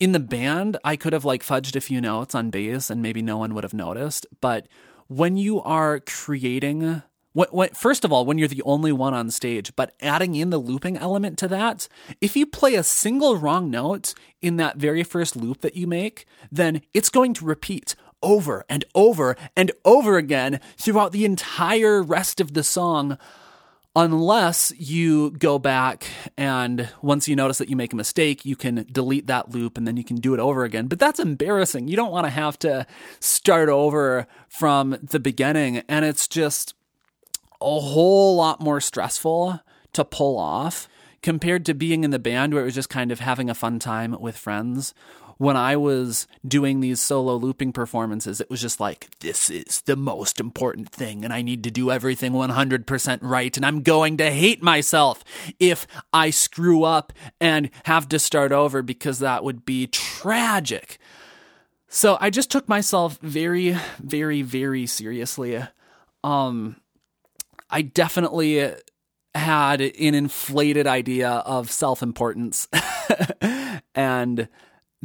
in 0.00 0.10
the 0.10 0.20
band, 0.20 0.76
I 0.82 0.96
could 0.96 1.12
have 1.12 1.24
like 1.24 1.44
fudged 1.44 1.76
a 1.76 1.80
few 1.80 2.00
notes 2.00 2.34
on 2.34 2.50
bass 2.50 2.90
and 2.90 3.00
maybe 3.00 3.22
no 3.22 3.38
one 3.38 3.54
would 3.54 3.64
have 3.64 3.74
noticed, 3.74 4.26
but 4.40 4.66
when 5.08 5.36
you 5.36 5.60
are 5.62 6.00
creating 6.00 7.02
what, 7.32 7.52
what, 7.52 7.76
first 7.76 8.02
of 8.02 8.10
all, 8.10 8.24
when 8.24 8.38
you're 8.38 8.48
the 8.48 8.62
only 8.62 8.92
one 8.92 9.12
on 9.12 9.30
stage, 9.30 9.76
but 9.76 9.92
adding 10.00 10.34
in 10.34 10.48
the 10.48 10.56
looping 10.56 10.96
element 10.96 11.36
to 11.40 11.48
that, 11.48 11.86
if 12.18 12.34
you 12.34 12.46
play 12.46 12.74
a 12.76 12.82
single 12.82 13.36
wrong 13.36 13.70
note 13.70 14.14
in 14.40 14.56
that 14.56 14.78
very 14.78 15.02
first 15.02 15.36
loop 15.36 15.60
that 15.60 15.76
you 15.76 15.86
make, 15.86 16.24
then 16.50 16.80
it's 16.94 17.10
going 17.10 17.34
to 17.34 17.44
repeat 17.44 17.94
over 18.22 18.64
and 18.70 18.86
over 18.94 19.36
and 19.54 19.70
over 19.84 20.16
again 20.16 20.60
throughout 20.78 21.12
the 21.12 21.26
entire 21.26 22.02
rest 22.02 22.40
of 22.40 22.54
the 22.54 22.64
song 22.64 23.18
unless 23.96 24.74
you 24.76 25.30
go 25.30 25.58
back 25.58 26.06
and 26.36 26.90
once 27.00 27.26
you 27.26 27.34
notice 27.34 27.56
that 27.56 27.70
you 27.70 27.76
make 27.76 27.94
a 27.94 27.96
mistake, 27.96 28.44
you 28.44 28.54
can 28.54 28.86
delete 28.92 29.26
that 29.26 29.50
loop 29.50 29.78
and 29.78 29.88
then 29.88 29.96
you 29.96 30.04
can 30.04 30.16
do 30.16 30.34
it 30.34 30.38
over 30.38 30.64
again. 30.64 30.86
But 30.86 30.98
that's 30.98 31.18
embarrassing. 31.18 31.88
You 31.88 31.96
don't 31.96 32.12
want 32.12 32.26
to 32.26 32.30
have 32.30 32.58
to 32.58 32.86
start 33.20 33.70
over 33.70 34.26
from 34.48 34.98
the 35.02 35.18
beginning. 35.18 35.78
And 35.88 36.04
it's 36.04 36.28
just 36.28 36.74
a 37.62 37.80
whole 37.80 38.36
lot 38.36 38.60
more 38.60 38.82
stressful 38.82 39.60
to 39.94 40.04
pull 40.04 40.38
off 40.38 40.88
compared 41.22 41.64
to 41.64 41.72
being 41.72 42.04
in 42.04 42.10
the 42.10 42.18
band 42.18 42.52
where 42.52 42.62
it 42.62 42.66
was 42.66 42.74
just 42.74 42.90
kind 42.90 43.10
of 43.10 43.20
having 43.20 43.48
a 43.48 43.54
fun 43.54 43.78
time 43.78 44.14
with 44.20 44.36
friends 44.36 44.92
when 45.38 45.56
I 45.56 45.76
was 45.76 46.26
doing 46.46 46.80
these 46.80 47.00
solo 47.00 47.36
looping 47.36 47.72
performances, 47.72 48.40
it 48.40 48.48
was 48.48 48.60
just 48.60 48.80
like, 48.80 49.08
this 49.20 49.50
is 49.50 49.82
the 49.82 49.96
most 49.96 50.40
important 50.40 50.88
thing, 50.90 51.24
and 51.24 51.32
I 51.32 51.42
need 51.42 51.62
to 51.64 51.70
do 51.70 51.90
everything 51.90 52.32
100% 52.32 53.18
right, 53.22 53.56
and 53.56 53.66
I'm 53.66 53.82
going 53.82 54.16
to 54.18 54.30
hate 54.30 54.62
myself 54.62 55.22
if 55.60 55.86
I 56.12 56.30
screw 56.30 56.84
up 56.84 57.12
and 57.40 57.70
have 57.84 58.08
to 58.08 58.18
start 58.18 58.52
over 58.52 58.82
because 58.82 59.18
that 59.18 59.44
would 59.44 59.64
be 59.64 59.86
tragic. 59.86 60.98
So 61.88 62.16
I 62.20 62.30
just 62.30 62.50
took 62.50 62.68
myself 62.68 63.18
very, 63.22 63.76
very, 63.98 64.42
very 64.42 64.86
seriously. 64.86 65.62
Um, 66.24 66.76
I 67.70 67.82
definitely 67.82 68.74
had 69.34 69.80
an 69.80 70.14
inflated 70.14 70.86
idea 70.86 71.28
of 71.28 71.70
self 71.70 72.02
importance. 72.02 72.68
and 73.94 74.48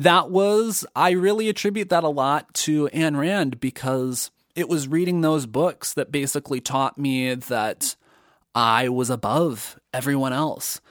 that 0.02 0.32
was, 0.32 0.84
I 0.96 1.12
really 1.12 1.48
attribute 1.48 1.90
that 1.90 2.04
a 2.04 2.10
lot 2.10 2.52
to 2.56 2.90
Ayn 2.92 3.16
Rand 3.20 3.60
because 3.60 4.32
it 4.56 4.68
was 4.68 4.88
reading 4.88 5.22
those 5.22 5.46
books 5.46 5.94
that 5.94 6.12
basically 6.12 6.60
taught 6.60 6.98
me 6.98 7.36
that 7.36 7.96
I 8.56 8.90
was 8.90 9.12
above 9.12 9.80
everyone 9.94 10.34
else. 10.34 10.82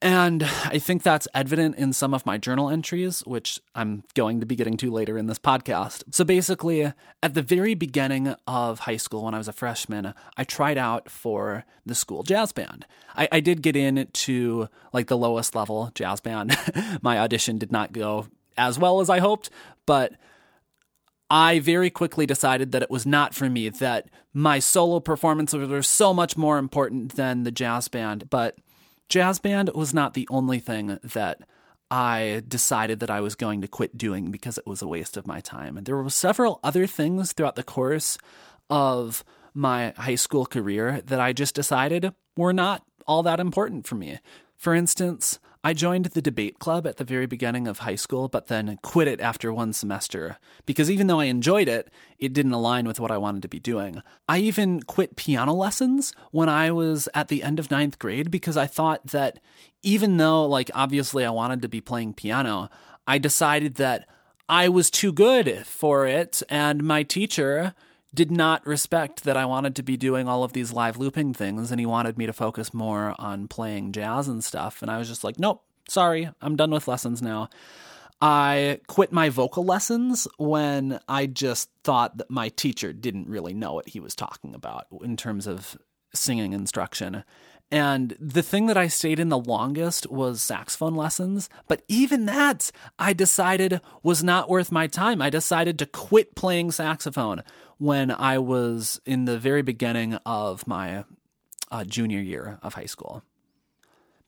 And 0.00 0.44
I 0.44 0.78
think 0.78 1.02
that's 1.02 1.26
evident 1.34 1.74
in 1.74 1.92
some 1.92 2.14
of 2.14 2.24
my 2.24 2.38
journal 2.38 2.70
entries, 2.70 3.20
which 3.26 3.58
I'm 3.74 4.04
going 4.14 4.38
to 4.38 4.46
be 4.46 4.54
getting 4.54 4.76
to 4.76 4.92
later 4.92 5.18
in 5.18 5.26
this 5.26 5.40
podcast. 5.40 6.04
So 6.12 6.24
basically, 6.24 6.92
at 7.20 7.34
the 7.34 7.42
very 7.42 7.74
beginning 7.74 8.34
of 8.46 8.80
high 8.80 8.96
school, 8.96 9.24
when 9.24 9.34
I 9.34 9.38
was 9.38 9.48
a 9.48 9.52
freshman, 9.52 10.14
I 10.36 10.44
tried 10.44 10.78
out 10.78 11.10
for 11.10 11.64
the 11.84 11.96
school 11.96 12.22
jazz 12.22 12.52
band. 12.52 12.86
I, 13.16 13.28
I 13.32 13.40
did 13.40 13.60
get 13.60 13.74
into 13.74 14.68
like 14.92 15.08
the 15.08 15.18
lowest 15.18 15.56
level 15.56 15.90
jazz 15.96 16.20
band. 16.20 16.56
my 17.02 17.18
audition 17.18 17.58
did 17.58 17.72
not 17.72 17.92
go 17.92 18.28
as 18.56 18.78
well 18.78 19.00
as 19.00 19.10
I 19.10 19.18
hoped, 19.18 19.50
but 19.84 20.12
I 21.28 21.58
very 21.58 21.90
quickly 21.90 22.24
decided 22.24 22.70
that 22.70 22.82
it 22.82 22.90
was 22.90 23.04
not 23.04 23.34
for 23.34 23.50
me, 23.50 23.68
that 23.68 24.08
my 24.32 24.60
solo 24.60 25.00
performances 25.00 25.68
were 25.68 25.82
so 25.82 26.14
much 26.14 26.36
more 26.36 26.58
important 26.58 27.16
than 27.16 27.42
the 27.42 27.50
jazz 27.50 27.88
band. 27.88 28.30
But 28.30 28.56
jazz 29.08 29.38
band 29.38 29.70
was 29.74 29.94
not 29.94 30.14
the 30.14 30.28
only 30.30 30.58
thing 30.58 30.98
that 31.02 31.40
I 31.90 32.42
decided 32.46 33.00
that 33.00 33.10
I 33.10 33.20
was 33.20 33.34
going 33.34 33.62
to 33.62 33.68
quit 33.68 33.96
doing 33.96 34.30
because 34.30 34.58
it 34.58 34.66
was 34.66 34.82
a 34.82 34.88
waste 34.88 35.16
of 35.16 35.26
my 35.26 35.40
time. 35.40 35.76
And 35.76 35.86
there 35.86 35.96
were 35.96 36.10
several 36.10 36.60
other 36.62 36.86
things 36.86 37.32
throughout 37.32 37.56
the 37.56 37.62
course 37.62 38.18
of 38.68 39.24
my 39.54 39.94
high 39.96 40.14
school 40.14 40.44
career 40.44 41.00
that 41.06 41.20
I 41.20 41.32
just 41.32 41.54
decided 41.54 42.12
were 42.36 42.52
not 42.52 42.84
all 43.06 43.22
that 43.22 43.40
important 43.40 43.86
for 43.86 43.94
me. 43.94 44.18
For 44.56 44.74
instance, 44.74 45.38
I 45.64 45.72
joined 45.72 46.06
the 46.06 46.22
debate 46.22 46.60
club 46.60 46.86
at 46.86 46.98
the 46.98 47.04
very 47.04 47.26
beginning 47.26 47.66
of 47.66 47.80
high 47.80 47.96
school, 47.96 48.28
but 48.28 48.46
then 48.46 48.78
quit 48.82 49.08
it 49.08 49.20
after 49.20 49.52
one 49.52 49.72
semester 49.72 50.38
because 50.66 50.90
even 50.90 51.08
though 51.08 51.18
I 51.18 51.24
enjoyed 51.24 51.68
it, 51.68 51.90
it 52.18 52.32
didn't 52.32 52.52
align 52.52 52.86
with 52.86 53.00
what 53.00 53.10
I 53.10 53.18
wanted 53.18 53.42
to 53.42 53.48
be 53.48 53.58
doing. 53.58 54.02
I 54.28 54.38
even 54.38 54.82
quit 54.82 55.16
piano 55.16 55.52
lessons 55.52 56.12
when 56.30 56.48
I 56.48 56.70
was 56.70 57.08
at 57.12 57.28
the 57.28 57.42
end 57.42 57.58
of 57.58 57.70
ninth 57.70 57.98
grade 57.98 58.30
because 58.30 58.56
I 58.56 58.66
thought 58.66 59.08
that 59.08 59.40
even 59.82 60.16
though, 60.16 60.46
like, 60.46 60.70
obviously 60.74 61.24
I 61.24 61.30
wanted 61.30 61.62
to 61.62 61.68
be 61.68 61.80
playing 61.80 62.14
piano, 62.14 62.70
I 63.06 63.18
decided 63.18 63.74
that 63.76 64.08
I 64.48 64.68
was 64.68 64.90
too 64.90 65.12
good 65.12 65.66
for 65.66 66.06
it, 66.06 66.42
and 66.48 66.82
my 66.82 67.02
teacher 67.02 67.74
did 68.14 68.30
not 68.30 68.66
respect 68.66 69.24
that 69.24 69.36
I 69.36 69.44
wanted 69.44 69.76
to 69.76 69.82
be 69.82 69.96
doing 69.96 70.28
all 70.28 70.42
of 70.42 70.52
these 70.52 70.72
live 70.72 70.96
looping 70.96 71.34
things 71.34 71.70
and 71.70 71.78
he 71.78 71.86
wanted 71.86 72.16
me 72.16 72.26
to 72.26 72.32
focus 72.32 72.72
more 72.72 73.14
on 73.18 73.48
playing 73.48 73.92
jazz 73.92 74.28
and 74.28 74.42
stuff. 74.42 74.80
And 74.82 74.90
I 74.90 74.98
was 74.98 75.08
just 75.08 75.24
like, 75.24 75.38
nope, 75.38 75.62
sorry, 75.88 76.30
I'm 76.40 76.56
done 76.56 76.70
with 76.70 76.88
lessons 76.88 77.20
now. 77.20 77.48
I 78.20 78.80
quit 78.88 79.12
my 79.12 79.28
vocal 79.28 79.64
lessons 79.64 80.26
when 80.38 80.98
I 81.08 81.26
just 81.26 81.70
thought 81.84 82.18
that 82.18 82.30
my 82.30 82.48
teacher 82.48 82.92
didn't 82.92 83.28
really 83.28 83.54
know 83.54 83.74
what 83.74 83.90
he 83.90 84.00
was 84.00 84.16
talking 84.16 84.54
about 84.54 84.86
in 85.02 85.16
terms 85.16 85.46
of 85.46 85.76
singing 86.12 86.52
instruction. 86.52 87.22
And 87.70 88.16
the 88.18 88.42
thing 88.42 88.66
that 88.66 88.78
I 88.78 88.88
stayed 88.88 89.20
in 89.20 89.28
the 89.28 89.38
longest 89.38 90.10
was 90.10 90.40
saxophone 90.40 90.94
lessons. 90.94 91.50
But 91.66 91.82
even 91.86 92.24
that, 92.24 92.70
I 92.98 93.12
decided 93.12 93.80
was 94.02 94.24
not 94.24 94.48
worth 94.48 94.72
my 94.72 94.86
time. 94.86 95.20
I 95.20 95.28
decided 95.28 95.78
to 95.78 95.86
quit 95.86 96.34
playing 96.34 96.72
saxophone 96.72 97.42
when 97.76 98.10
I 98.10 98.38
was 98.38 99.00
in 99.04 99.26
the 99.26 99.38
very 99.38 99.62
beginning 99.62 100.14
of 100.24 100.66
my 100.66 101.04
uh, 101.70 101.84
junior 101.84 102.20
year 102.20 102.58
of 102.62 102.74
high 102.74 102.86
school. 102.86 103.22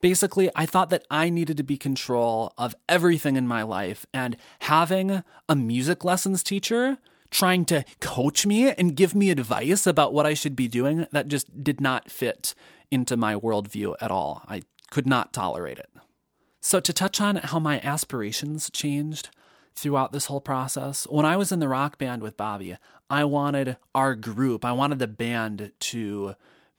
Basically, 0.03 0.51
I 0.55 0.67
thought 0.67 0.91
that 0.91 1.07
I 1.11 1.31
needed 1.31 1.57
to 1.59 1.63
be 1.63 1.77
control 1.77 2.53
of 2.57 2.75
everything 2.89 3.37
in 3.37 3.47
my 3.47 3.63
life, 3.63 4.07
and 4.15 4.37
having 4.61 5.23
a 5.47 5.55
music 5.55 6.05
lessons 6.05 6.43
teacher 6.43 6.99
trying 7.31 7.65
to 7.67 7.85
coach 8.01 8.47
me 8.47 8.71
and 8.71 8.97
give 8.97 9.15
me 9.15 9.31
advice 9.31 9.87
about 9.87 10.13
what 10.13 10.27
I 10.27 10.35
should 10.35 10.57
be 10.57 10.69
doing, 10.69 11.07
that 11.13 11.29
just 11.29 11.63
did 11.63 11.81
not 11.81 12.11
fit 12.11 12.55
into 12.91 13.17
my 13.17 13.35
worldview 13.35 13.95
at 14.01 14.11
all. 14.11 14.43
I 14.49 14.63
could 14.91 15.07
not 15.07 15.33
tolerate 15.33 15.79
it. 15.79 15.91
So, 16.61 16.81
to 16.81 16.93
touch 16.93 17.21
on 17.21 17.37
how 17.37 17.59
my 17.59 17.81
aspirations 17.81 18.71
changed 18.71 19.31
throughout 19.75 20.13
this 20.13 20.27
whole 20.27 20.41
process, 20.41 21.07
when 21.09 21.25
I 21.25 21.37
was 21.37 21.53
in 21.53 21.61
the 21.61 21.69
rock 21.69 21.97
band 21.97 22.23
with 22.23 22.37
Bobby, 22.37 22.77
I 23.09 23.25
wanted 23.25 23.77
our 23.95 24.15
group, 24.15 24.65
I 24.65 24.73
wanted 24.73 24.99
the 24.99 25.07
band 25.07 25.73
to 25.81 26.35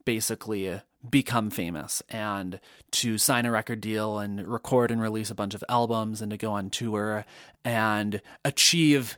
basically 0.06 0.82
become 1.10 1.50
famous 1.50 2.04
and 2.10 2.60
to 2.92 3.18
sign 3.18 3.46
a 3.46 3.52
record 3.52 3.82
deal 3.82 4.20
and 4.20 4.48
record 4.48 4.92
and 4.92 5.02
release 5.02 5.32
a 5.32 5.36
bunch 5.36 5.56
of 5.56 5.64
albums 5.68 6.22
and 6.22 6.30
to 6.32 6.38
go 6.38 6.52
on 6.52 6.70
tour 6.70 7.26
and 7.66 8.22
achieve 8.46 9.18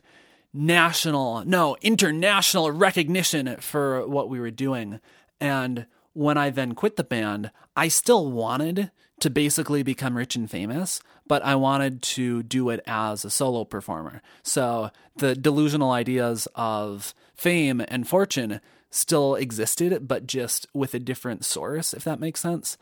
national, 0.52 1.44
no, 1.44 1.76
international 1.82 2.70
recognition 2.70 3.56
for 3.58 4.06
what 4.06 4.28
we 4.30 4.40
were 4.40 4.50
doing. 4.50 5.00
And 5.40 5.86
when 6.14 6.38
I 6.38 6.50
then 6.50 6.74
quit 6.74 6.96
the 6.96 7.04
band, 7.04 7.50
I 7.76 7.88
still 7.88 8.30
wanted 8.30 8.90
to 9.20 9.30
basically 9.30 9.82
become 9.82 10.16
rich 10.16 10.34
and 10.34 10.50
famous, 10.50 11.00
but 11.26 11.44
I 11.44 11.54
wanted 11.54 12.02
to 12.02 12.42
do 12.42 12.70
it 12.70 12.80
as 12.86 13.24
a 13.24 13.30
solo 13.30 13.64
performer. 13.64 14.22
So 14.42 14.90
the 15.16 15.34
delusional 15.34 15.92
ideas 15.92 16.48
of 16.54 17.14
fame 17.34 17.82
and 17.88 18.08
fortune 18.08 18.60
still 18.90 19.34
existed, 19.34 20.06
but 20.06 20.26
just 20.26 20.66
with 20.72 20.94
a 20.94 20.98
different 20.98 21.44
source, 21.44 21.92
if 21.94 22.04
that 22.04 22.20
makes 22.20 22.40
sense. 22.40 22.76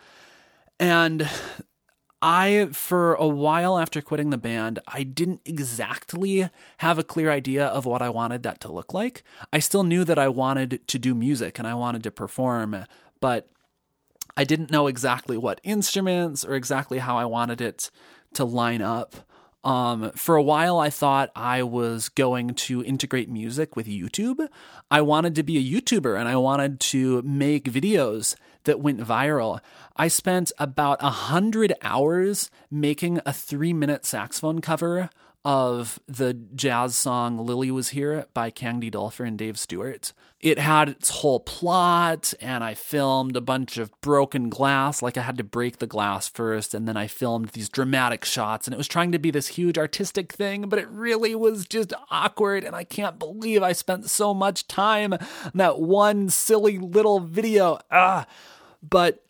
And 0.79 1.29
I, 2.21 2.69
for 2.73 3.15
a 3.15 3.27
while 3.27 3.79
after 3.79 4.01
quitting 4.01 4.31
the 4.31 4.39
band, 4.39 4.79
I 4.87 5.03
didn't 5.03 5.41
exactly 5.45 6.49
have 6.79 6.99
a 6.99 7.05
clear 7.05 7.31
idea 7.31 7.67
of 7.67 7.85
what 7.85 8.03
I 8.03 8.11
wanted 8.11 8.43
that 8.45 8.61
to 8.61 8.73
look 8.73 8.95
like. 8.95 9.25
I 9.53 9.59
still 9.59 9.83
knew 9.83 10.05
that 10.05 10.19
I 10.19 10.29
wanted 10.29 10.87
to 10.87 10.99
do 10.99 11.15
music 11.15 11.59
and 11.59 11.67
I 11.67 11.75
wanted 11.75 12.05
to 12.05 12.11
perform, 12.11 12.85
but 13.23 13.49
I 14.37 14.45
didn't 14.45 14.71
know 14.71 14.89
exactly 14.89 15.39
what 15.39 15.61
instruments 15.63 16.45
or 16.45 16.55
exactly 16.55 16.99
how 16.99 17.17
I 17.17 17.25
wanted 17.25 17.63
it 17.63 17.91
to 18.35 18.45
line 18.45 18.83
up. 18.83 19.15
Um, 19.65 20.11
for 20.17 20.35
a 20.35 20.43
while, 20.43 20.79
I 20.79 20.91
thought 20.91 21.31
I 21.37 21.63
was 21.63 22.09
going 22.09 22.55
to 22.55 22.85
integrate 22.85 23.31
music 23.31 23.77
with 23.77 23.87
YouTube. 23.87 24.49
I 24.91 25.03
wanted 25.03 25.37
to 25.37 25.45
be 25.45 25.57
a 25.57 25.81
YouTuber 25.81 26.19
and 26.19 26.29
I 26.29 26.37
wanted 26.37 26.81
to 26.81 27.23
make 27.23 27.65
videos 27.65 28.35
that 28.65 28.81
went 28.81 29.01
viral. 29.01 29.61
I 29.97 30.09
spent 30.09 30.51
about 30.59 30.99
a 31.01 31.11
hundred 31.11 31.75
hours 31.83 32.51
making 32.71 33.21
a 33.25 33.33
three 33.33 33.73
minute 33.73 34.05
saxophone 34.05 34.61
cover 34.61 35.11
of 35.45 35.99
the 36.07 36.35
jazz 36.35 36.97
song 36.97 37.39
Lily 37.39 37.71
Was 37.71 37.91
Here 37.91 38.27
by 38.33 38.51
Candy 38.51 38.91
Dulfer 38.91 39.27
and 39.27 39.37
Dave 39.37 39.59
Stewart. 39.59 40.13
It 40.39 40.59
had 40.59 40.89
its 40.89 41.11
whole 41.11 41.41
plot, 41.41 42.33
and 42.41 42.63
I 42.63 42.75
filmed 42.75 43.37
a 43.37 43.41
bunch 43.41 43.77
of 43.77 43.93
broken 44.01 44.49
glass. 44.49 45.03
Like 45.03 45.17
I 45.17 45.23
had 45.23 45.39
to 45.39 45.45
break 45.45 45.79
the 45.79 45.87
glass 45.87 46.29
first, 46.29 46.75
and 46.75 46.87
then 46.87 46.97
I 46.97 47.07
filmed 47.07 47.51
these 47.51 47.69
dramatic 47.69 48.25
shots, 48.25 48.67
and 48.67 48.75
it 48.75 48.79
was 48.79 48.89
trying 48.89 49.13
to 49.13 49.19
be 49.19 49.31
this 49.31 49.49
huge 49.49 49.79
artistic 49.79 50.33
thing, 50.33 50.69
but 50.69 50.79
it 50.79 50.89
really 50.89 51.35
was 51.35 51.67
just 51.67 51.93
awkward, 52.11 52.65
and 52.65 52.77
I 52.77 52.85
can't 52.85 53.19
believe 53.19 53.63
I 53.63 53.73
spent 53.73 54.11
so 54.11 54.33
much 54.35 54.69
time 54.69 55.13
on 55.13 55.21
that 55.55 55.81
one 55.81 56.29
silly 56.29 56.79
little 56.79 57.21
video. 57.21 57.79
Ah, 57.91 58.27
but 58.83 59.25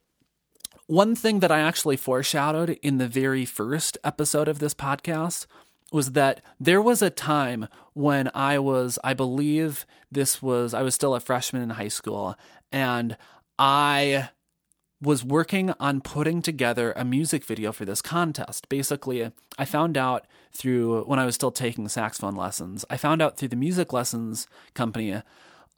one 0.86 1.14
thing 1.14 1.40
that 1.40 1.52
I 1.52 1.60
actually 1.60 1.96
foreshadowed 1.96 2.78
in 2.82 2.98
the 2.98 3.08
very 3.08 3.46
first 3.46 3.96
episode 4.04 4.48
of 4.48 4.58
this 4.58 4.74
podcast 4.74 5.46
was 5.92 6.12
that 6.12 6.40
there 6.58 6.82
was 6.82 7.02
a 7.02 7.10
time 7.10 7.68
when 7.92 8.30
I 8.34 8.58
was, 8.58 8.98
I 9.04 9.14
believe 9.14 9.86
this 10.10 10.40
was, 10.40 10.74
I 10.74 10.82
was 10.82 10.94
still 10.94 11.14
a 11.14 11.20
freshman 11.20 11.62
in 11.62 11.70
high 11.70 11.88
school, 11.88 12.36
and 12.70 13.16
I 13.58 14.30
was 15.00 15.24
working 15.24 15.74
on 15.80 16.00
putting 16.00 16.40
together 16.42 16.92
a 16.92 17.04
music 17.04 17.44
video 17.44 17.72
for 17.72 17.84
this 17.84 18.00
contest. 18.00 18.68
Basically, 18.68 19.32
I 19.58 19.64
found 19.64 19.96
out 19.96 20.26
through 20.52 21.02
when 21.04 21.18
I 21.18 21.26
was 21.26 21.34
still 21.34 21.50
taking 21.50 21.88
saxophone 21.88 22.36
lessons, 22.36 22.84
I 22.88 22.96
found 22.96 23.20
out 23.20 23.36
through 23.36 23.48
the 23.48 23.56
music 23.56 23.92
lessons 23.92 24.46
company 24.74 25.20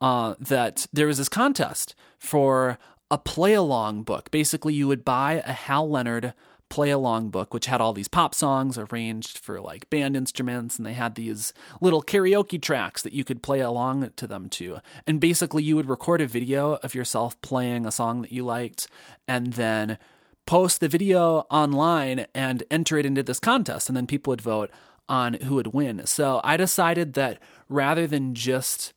uh, 0.01 0.35
that 0.39 0.87
there 0.93 1.07
was 1.07 1.19
this 1.19 1.31
contest 1.31 1.95
for 2.19 2.79
a 3.11 3.17
play 3.17 3.55
along 3.55 4.03
book. 4.03 4.31
Basically, 4.31 4.75
you 4.75 4.89
would 4.89 5.05
buy 5.05 5.43
a 5.47 5.53
Hal 5.53 5.89
Leonard 5.89 6.35
play 6.75 6.91
along 6.91 7.29
book, 7.29 7.55
which 7.55 7.67
had 7.67 7.81
all 7.81 7.93
these 7.93 8.09
pop 8.09 8.35
songs 8.35 8.77
arranged 8.77 9.39
for 9.39 9.61
like 9.61 9.89
band 9.91 10.17
instruments, 10.17 10.77
and 10.77 10.85
they 10.85 10.93
had 10.93 11.15
these 11.15 11.53
little 11.81 12.03
karaoke 12.03 12.61
tracks 12.61 13.01
that 13.03 13.13
you 13.13 13.23
could 13.23 13.45
play 13.45 13.61
along 13.61 14.11
to 14.17 14.27
them 14.27 14.49
to. 14.49 14.79
And 15.07 15.21
basically, 15.21 15.63
you 15.63 15.77
would 15.77 15.89
record 15.89 16.21
a 16.21 16.27
video 16.27 16.75
of 16.83 16.93
yourself 16.93 17.41
playing 17.43 17.87
a 17.87 17.93
song 17.93 18.23
that 18.23 18.33
you 18.33 18.45
liked, 18.45 18.89
and 19.29 19.53
then 19.53 19.99
post 20.47 20.81
the 20.81 20.89
video 20.89 21.47
online 21.49 22.27
and 22.35 22.65
enter 22.73 22.99
it 22.99 23.07
into 23.07 23.23
this 23.23 23.39
contest, 23.39 23.89
and 23.89 23.97
then 23.97 24.09
people 24.09 24.33
would 24.33 24.43
vote 24.43 24.73
on 25.09 25.35
who 25.35 25.55
would 25.55 25.69
win. 25.69 26.05
So 26.07 26.41
I 26.43 26.57
decided 26.57 27.13
that 27.13 27.39
rather 27.69 28.09
than 28.09 28.35
just 28.35 28.93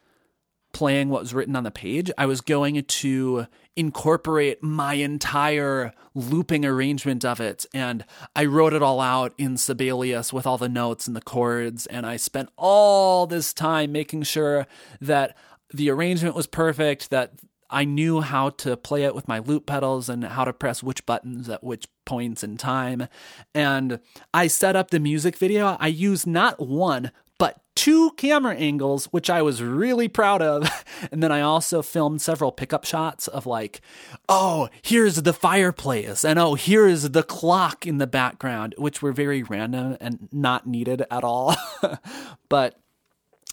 playing 0.74 1.10
what 1.10 1.22
was 1.22 1.34
written 1.36 1.56
on 1.56 1.64
the 1.64 1.70
page, 1.70 2.10
I 2.18 2.26
was 2.26 2.42
going 2.42 2.84
to 2.84 3.46
incorporate 3.78 4.62
my 4.64 4.96
entire 4.96 5.94
looping 6.16 6.66
arrangement 6.66 7.24
of 7.24 7.40
it. 7.40 7.66
And 7.74 8.04
I 8.36 8.46
wrote 8.46 8.74
it 8.74 8.82
all 8.82 9.00
out 9.00 9.34
in 9.38 9.56
Sibelius 9.56 10.34
with 10.34 10.48
all 10.48 10.58
the 10.58 10.68
notes 10.68 11.08
and 11.08 11.16
the 11.16 11.22
chords. 11.22 11.86
And 11.86 12.06
I 12.06 12.18
spent 12.18 12.50
all 12.58 13.28
this 13.28 13.54
time 13.54 13.92
making 13.92 14.24
sure 14.24 14.68
that 15.00 15.38
the 15.74 15.90
arrangement 15.90 16.36
was 16.36 16.48
perfect, 16.48 17.12
that 17.12 17.34
I 17.70 17.84
knew 17.84 18.22
how 18.22 18.50
to 18.52 18.78
play 18.78 19.04
it 19.04 19.14
with 19.14 19.28
my 19.28 19.40
loop 19.40 19.66
pedals 19.66 20.10
and 20.10 20.24
how 20.24 20.46
to 20.46 20.54
press 20.54 20.82
which 20.82 21.06
buttons 21.06 21.50
at 21.50 21.64
which 21.64 21.88
points 22.06 22.44
in 22.44 22.58
time. 22.58 23.08
And 23.54 24.00
I 24.34 24.48
set 24.48 24.76
up 24.76 24.90
the 24.90 25.00
music 25.00 25.38
video. 25.38 25.78
I 25.80 25.88
used 25.88 26.26
not 26.26 26.66
one, 26.66 27.12
but 27.38 27.62
two 27.75 28.12
camera 28.17 28.56
angles, 28.56 29.06
which 29.06 29.29
I 29.29 29.41
was 29.41 29.62
really 29.62 30.08
proud 30.08 30.41
of. 30.41 30.67
And 31.12 31.22
then 31.22 31.32
I 31.32 31.41
also 31.41 31.84
filmed 31.84 32.24
several 32.24 32.51
pickup 32.51 32.84
shots 32.84 33.27
of 33.27 33.46
like, 33.46 33.82
oh, 34.27 34.67
here's 34.82 35.22
the 35.22 35.32
fireplace, 35.32 36.25
and 36.25 36.39
oh, 36.39 36.56
here's 36.56 37.12
the 37.12 37.22
clock 37.22 37.86
in 37.86 38.00
the 38.00 38.08
background, 38.08 38.74
which 38.79 39.00
were 39.00 39.12
very 39.12 39.44
random 39.44 39.96
and 40.01 40.27
not 40.32 40.65
needed 40.65 41.03
at 41.12 41.24
all. 41.24 41.56
but 42.50 42.79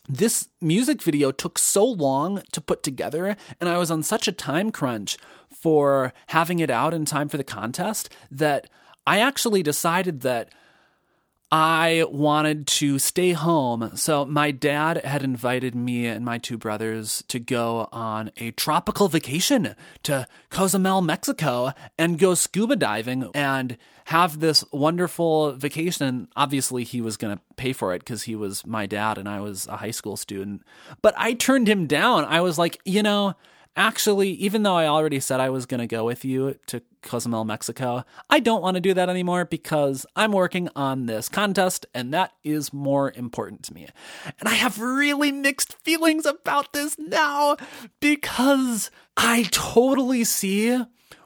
this 0.08 0.48
music 0.62 1.02
video 1.02 1.32
took 1.32 1.58
so 1.58 1.84
long 1.84 2.42
to 2.52 2.62
put 2.62 2.82
together, 2.82 3.36
and 3.60 3.68
I 3.68 3.76
was 3.76 3.90
on 3.90 4.02
such 4.02 4.26
a 4.26 4.32
time 4.32 4.72
crunch 4.72 5.18
for 5.50 6.14
having 6.28 6.60
it 6.60 6.70
out 6.70 6.94
in 6.94 7.04
time 7.04 7.28
for 7.28 7.36
the 7.36 7.44
contest 7.44 8.08
that 8.30 8.70
I 9.06 9.20
actually 9.20 9.62
decided 9.62 10.22
that 10.22 10.50
I 11.50 12.04
wanted 12.10 12.66
to 12.66 12.98
stay 12.98 13.32
home. 13.32 13.92
So, 13.94 14.24
my 14.24 14.50
dad 14.50 15.04
had 15.04 15.22
invited 15.22 15.74
me 15.74 16.06
and 16.06 16.24
my 16.24 16.38
two 16.38 16.58
brothers 16.58 17.22
to 17.28 17.38
go 17.38 17.88
on 17.92 18.32
a 18.38 18.50
tropical 18.52 19.08
vacation 19.08 19.76
to 20.04 20.26
Cozumel, 20.50 21.02
Mexico, 21.02 21.72
and 21.98 22.18
go 22.18 22.34
scuba 22.34 22.76
diving 22.76 23.30
and 23.34 23.76
have 24.06 24.40
this 24.40 24.64
wonderful 24.72 25.52
vacation. 25.52 26.06
And 26.06 26.28
obviously, 26.34 26.82
he 26.82 27.00
was 27.00 27.16
going 27.16 27.36
to 27.36 27.42
pay 27.56 27.72
for 27.72 27.94
it 27.94 28.00
because 28.00 28.24
he 28.24 28.34
was 28.34 28.66
my 28.66 28.86
dad 28.86 29.18
and 29.18 29.28
I 29.28 29.40
was 29.40 29.66
a 29.68 29.76
high 29.76 29.92
school 29.92 30.16
student. 30.16 30.62
But 31.02 31.14
I 31.16 31.34
turned 31.34 31.68
him 31.68 31.86
down. 31.86 32.24
I 32.24 32.40
was 32.40 32.58
like, 32.58 32.80
you 32.84 33.02
know, 33.02 33.34
actually, 33.76 34.30
even 34.30 34.62
though 34.62 34.76
I 34.76 34.86
already 34.86 35.20
said 35.20 35.40
I 35.40 35.50
was 35.50 35.66
going 35.66 35.80
to 35.80 35.86
go 35.86 36.04
with 36.04 36.24
you 36.24 36.58
to 36.66 36.82
Cozumel, 37.02 37.44
Mexico, 37.44 38.04
I 38.30 38.40
don't 38.40 38.62
want 38.62 38.76
to 38.76 38.80
do 38.80 38.94
that 38.94 39.08
anymore 39.08 39.44
because 39.44 40.06
I'm 40.16 40.32
working 40.32 40.68
on 40.74 41.06
this 41.06 41.28
contest 41.28 41.86
and 41.94 42.12
that 42.14 42.32
is 42.42 42.72
more 42.72 43.12
important 43.12 43.62
to 43.64 43.74
me. 43.74 43.88
And 44.40 44.48
I 44.48 44.54
have 44.54 44.80
really 44.80 45.32
mixed 45.32 45.74
feelings 45.82 46.24
about 46.26 46.72
this 46.72 46.96
now 46.98 47.56
because 48.00 48.90
I 49.16 49.44
totally 49.50 50.24
see 50.24 50.82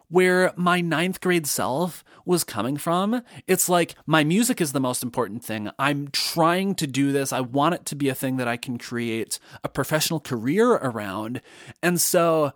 where 0.08 0.52
my 0.56 0.80
ninth 0.80 1.20
grade 1.20 1.46
self 1.46 2.04
was 2.24 2.44
coming 2.44 2.76
from. 2.76 3.22
It's 3.46 3.68
like 3.68 3.94
my 4.06 4.24
music 4.24 4.60
is 4.60 4.72
the 4.72 4.80
most 4.80 5.02
important 5.02 5.44
thing. 5.44 5.70
I'm 5.78 6.08
trying 6.08 6.74
to 6.76 6.86
do 6.86 7.12
this. 7.12 7.32
I 7.32 7.40
want 7.40 7.74
it 7.74 7.86
to 7.86 7.96
be 7.96 8.08
a 8.08 8.14
thing 8.14 8.36
that 8.36 8.48
I 8.48 8.56
can 8.56 8.78
create 8.78 9.38
a 9.62 9.68
professional 9.68 10.20
career 10.20 10.72
around. 10.72 11.40
And 11.82 12.00
so, 12.00 12.52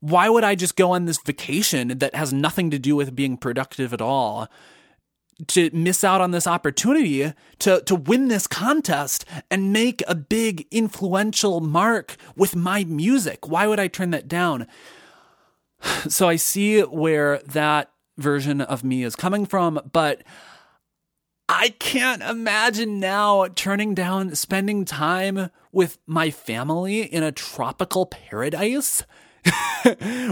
why 0.00 0.28
would 0.28 0.44
I 0.44 0.54
just 0.54 0.76
go 0.76 0.92
on 0.92 1.06
this 1.06 1.18
vacation 1.18 1.88
that 1.98 2.14
has 2.14 2.32
nothing 2.32 2.70
to 2.70 2.78
do 2.78 2.94
with 2.94 3.16
being 3.16 3.36
productive 3.36 3.92
at 3.94 4.02
all? 4.02 4.48
to 5.48 5.68
miss 5.72 6.04
out 6.04 6.20
on 6.20 6.30
this 6.30 6.46
opportunity 6.46 7.32
to 7.58 7.80
to 7.82 7.94
win 7.96 8.28
this 8.28 8.46
contest 8.46 9.24
and 9.50 9.72
make 9.72 10.02
a 10.06 10.14
big 10.14 10.66
influential 10.70 11.60
mark 11.60 12.16
with 12.36 12.54
my 12.54 12.84
music. 12.84 13.48
Why 13.48 13.66
would 13.66 13.80
I 13.80 13.88
turn 13.88 14.10
that 14.10 14.28
down? 14.28 14.66
So 16.08 16.28
I 16.28 16.36
see 16.36 16.80
where 16.82 17.38
that 17.46 17.90
version 18.18 18.60
of 18.60 18.84
me 18.84 19.04
is 19.04 19.16
coming 19.16 19.46
from, 19.46 19.80
but 19.92 20.22
I 21.48 21.70
can't 21.78 22.22
imagine 22.22 23.00
now 23.00 23.46
turning 23.54 23.94
down 23.94 24.34
spending 24.34 24.84
time 24.84 25.50
with 25.72 25.98
my 26.06 26.30
family 26.30 27.02
in 27.02 27.22
a 27.22 27.32
tropical 27.32 28.06
paradise 28.06 29.02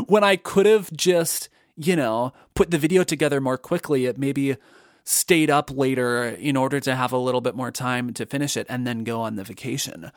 when 0.07 0.25
I 0.25 0.37
could 0.37 0.67
have 0.67 0.93
just, 0.93 1.49
you 1.77 1.97
know, 1.97 2.33
put 2.55 2.71
the 2.71 2.79
video 2.79 3.05
together 3.05 3.41
more 3.41 3.59
quickly. 3.59 4.07
It 4.07 4.19
maybe 4.19 4.57
stayed 5.05 5.51
up 5.51 5.71
later 5.71 6.25
in 6.25 6.57
order 6.57 6.81
to 6.81 6.95
have 6.95 7.13
a 7.13 7.19
little 7.19 7.41
bit 7.41 7.55
more 7.55 7.71
time 7.71 8.15
to 8.15 8.25
finish 8.25 8.57
it 8.57 8.67
and 8.71 8.87
then 8.87 9.05
go 9.05 9.21
on 9.21 9.37
the 9.37 9.45
vacation. 9.45 10.13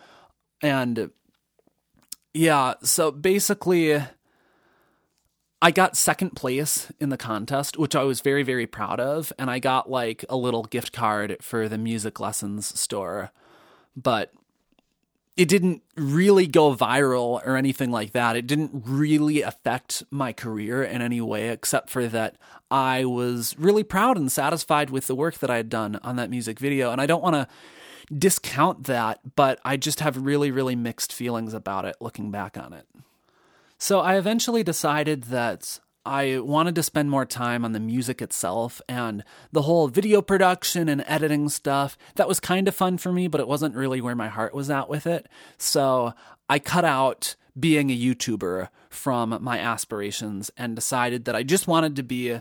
And 0.61 1.11
yeah, 2.33 2.75
so 2.83 3.11
basically 3.11 4.01
I 5.65 5.71
got 5.71 5.97
second 5.97 6.35
place 6.35 6.91
in 6.99 7.09
the 7.09 7.17
contest, 7.17 7.75
which 7.75 7.95
I 7.95 8.03
was 8.03 8.21
very, 8.21 8.43
very 8.43 8.67
proud 8.67 8.99
of. 8.99 9.33
And 9.39 9.49
I 9.49 9.57
got 9.57 9.89
like 9.89 10.23
a 10.29 10.37
little 10.37 10.61
gift 10.61 10.93
card 10.93 11.37
for 11.41 11.67
the 11.67 11.79
music 11.79 12.19
lessons 12.19 12.79
store. 12.79 13.31
But 13.97 14.31
it 15.35 15.47
didn't 15.47 15.81
really 15.95 16.45
go 16.45 16.75
viral 16.75 17.41
or 17.43 17.57
anything 17.57 17.89
like 17.89 18.11
that. 18.11 18.35
It 18.35 18.45
didn't 18.45 18.83
really 18.85 19.41
affect 19.41 20.03
my 20.11 20.33
career 20.33 20.83
in 20.83 21.01
any 21.01 21.19
way, 21.19 21.49
except 21.49 21.89
for 21.89 22.05
that 22.09 22.37
I 22.69 23.03
was 23.05 23.55
really 23.57 23.83
proud 23.83 24.17
and 24.17 24.31
satisfied 24.31 24.91
with 24.91 25.07
the 25.07 25.15
work 25.15 25.39
that 25.39 25.49
I 25.49 25.57
had 25.57 25.69
done 25.69 25.95
on 26.03 26.15
that 26.17 26.29
music 26.29 26.59
video. 26.59 26.91
And 26.91 27.01
I 27.01 27.07
don't 27.07 27.23
want 27.23 27.37
to 27.37 27.47
discount 28.15 28.83
that, 28.83 29.35
but 29.35 29.59
I 29.65 29.77
just 29.77 29.99
have 30.01 30.15
really, 30.15 30.51
really 30.51 30.75
mixed 30.75 31.11
feelings 31.11 31.55
about 31.55 31.85
it 31.85 31.95
looking 31.99 32.29
back 32.29 32.55
on 32.55 32.71
it. 32.71 32.85
So 33.77 33.99
I 33.99 34.17
eventually 34.17 34.63
decided 34.63 35.25
that 35.25 35.79
I 36.05 36.39
wanted 36.39 36.75
to 36.75 36.83
spend 36.83 37.09
more 37.09 37.25
time 37.25 37.65
on 37.65 37.71
the 37.71 37.79
music 37.79 38.21
itself 38.21 38.79
and 38.87 39.23
the 39.51 39.63
whole 39.63 39.87
video 39.87 40.21
production 40.21 40.87
and 40.87 41.03
editing 41.07 41.49
stuff. 41.49 41.97
That 42.15 42.27
was 42.27 42.39
kind 42.39 42.67
of 42.67 42.75
fun 42.75 42.99
for 42.99 43.11
me, 43.11 43.27
but 43.27 43.41
it 43.41 43.47
wasn't 43.47 43.75
really 43.75 44.01
where 44.01 44.15
my 44.15 44.27
heart 44.27 44.53
was 44.53 44.69
at 44.69 44.87
with 44.87 45.07
it. 45.07 45.27
So 45.57 46.13
I 46.47 46.59
cut 46.59 46.85
out 46.85 47.35
being 47.59 47.89
a 47.89 47.97
YouTuber 47.97 48.69
from 48.89 49.37
my 49.41 49.59
aspirations 49.59 50.51
and 50.55 50.75
decided 50.75 51.25
that 51.25 51.35
I 51.35 51.43
just 51.43 51.67
wanted 51.67 51.95
to 51.95 52.03
be 52.03 52.39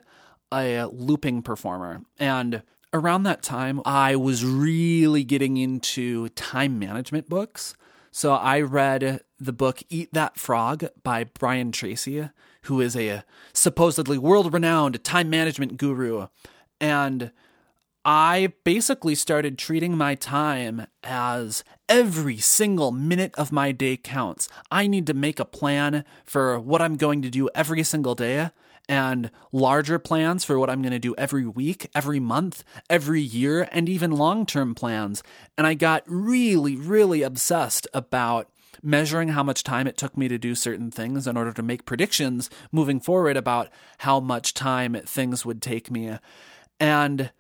a, 0.53 0.89
looping 0.93 1.43
performer. 1.43 2.03
And 2.19 2.63
around 2.93 3.23
that 3.25 3.43
time, 3.43 3.81
I 3.85 4.15
was 4.17 4.45
really 4.45 5.25
getting 5.25 5.57
into 5.57 6.29
time 6.31 6.79
management 6.79 7.29
books. 7.29 7.75
So 8.17 8.35
I 8.35 8.61
read 8.61 9.23
the 9.41 9.53
book 9.53 9.83
Eat 9.91 10.11
That 10.13 10.39
Frog 10.39 10.85
by 11.03 11.25
Brian 11.25 11.73
Tracy, 11.73 12.29
who 12.63 12.81
is 12.81 12.95
a 12.95 13.25
supposedly 13.53 14.19
world 14.19 14.55
renowned 14.55 15.03
time 15.03 15.29
management 15.29 15.79
guru. 15.79 16.29
And 16.81 17.33
I 18.05 18.53
basically 18.63 19.17
started 19.17 19.59
treating 19.59 19.97
my 19.97 20.15
time 20.15 20.87
as 21.03 21.65
every 21.89 22.37
single 22.37 22.93
minute 22.93 23.35
of 23.35 23.51
my 23.51 23.73
day 23.73 23.97
counts. 23.97 24.49
I 24.71 24.87
need 24.87 25.09
to 25.09 25.15
make 25.15 25.41
a 25.41 25.45
plan 25.45 26.05
for 26.25 26.61
what 26.61 26.81
I'm 26.81 26.97
going 26.97 27.21
to 27.23 27.31
do 27.31 27.51
every 27.53 27.83
single 27.83 28.15
day 28.15 28.51
and 28.89 29.31
larger 29.53 29.99
plans 29.99 30.45
for 30.45 30.59
what 30.59 30.71
I'm 30.71 30.83
going 30.83 30.93
to 30.93 30.99
do 30.99 31.15
every 31.17 31.47
week, 31.47 31.89
every 31.95 32.21
month, 32.21 32.65
every 32.91 33.21
year, 33.21 33.69
and 33.73 33.89
even 33.89 34.11
long 34.11 34.47
term 34.47 34.75
plans. 34.75 35.23
And 35.57 35.67
I 35.67 35.75
got 35.75 36.03
really, 36.07 36.77
really 36.77 37.23
obsessed 37.23 37.87
about 37.95 38.49
measuring 38.83 39.29
how 39.29 39.43
much 39.43 39.63
time 39.63 39.87
it 39.87 39.97
took 39.97 40.17
me 40.17 40.29
to 40.29 40.39
do 40.39 40.55
certain 40.55 40.91
things 40.91 41.27
in 41.27 41.37
order 41.37 41.53
to 41.53 41.63
make 41.63 41.87
predictions 41.87 42.51
moving 42.71 43.01
forward 43.01 43.37
about 43.37 43.71
how 43.99 44.21
much 44.21 44.53
time 44.53 44.95
things 45.07 45.45
would 45.47 45.63
take 45.63 45.91
me. 45.91 46.19
And 46.79 47.31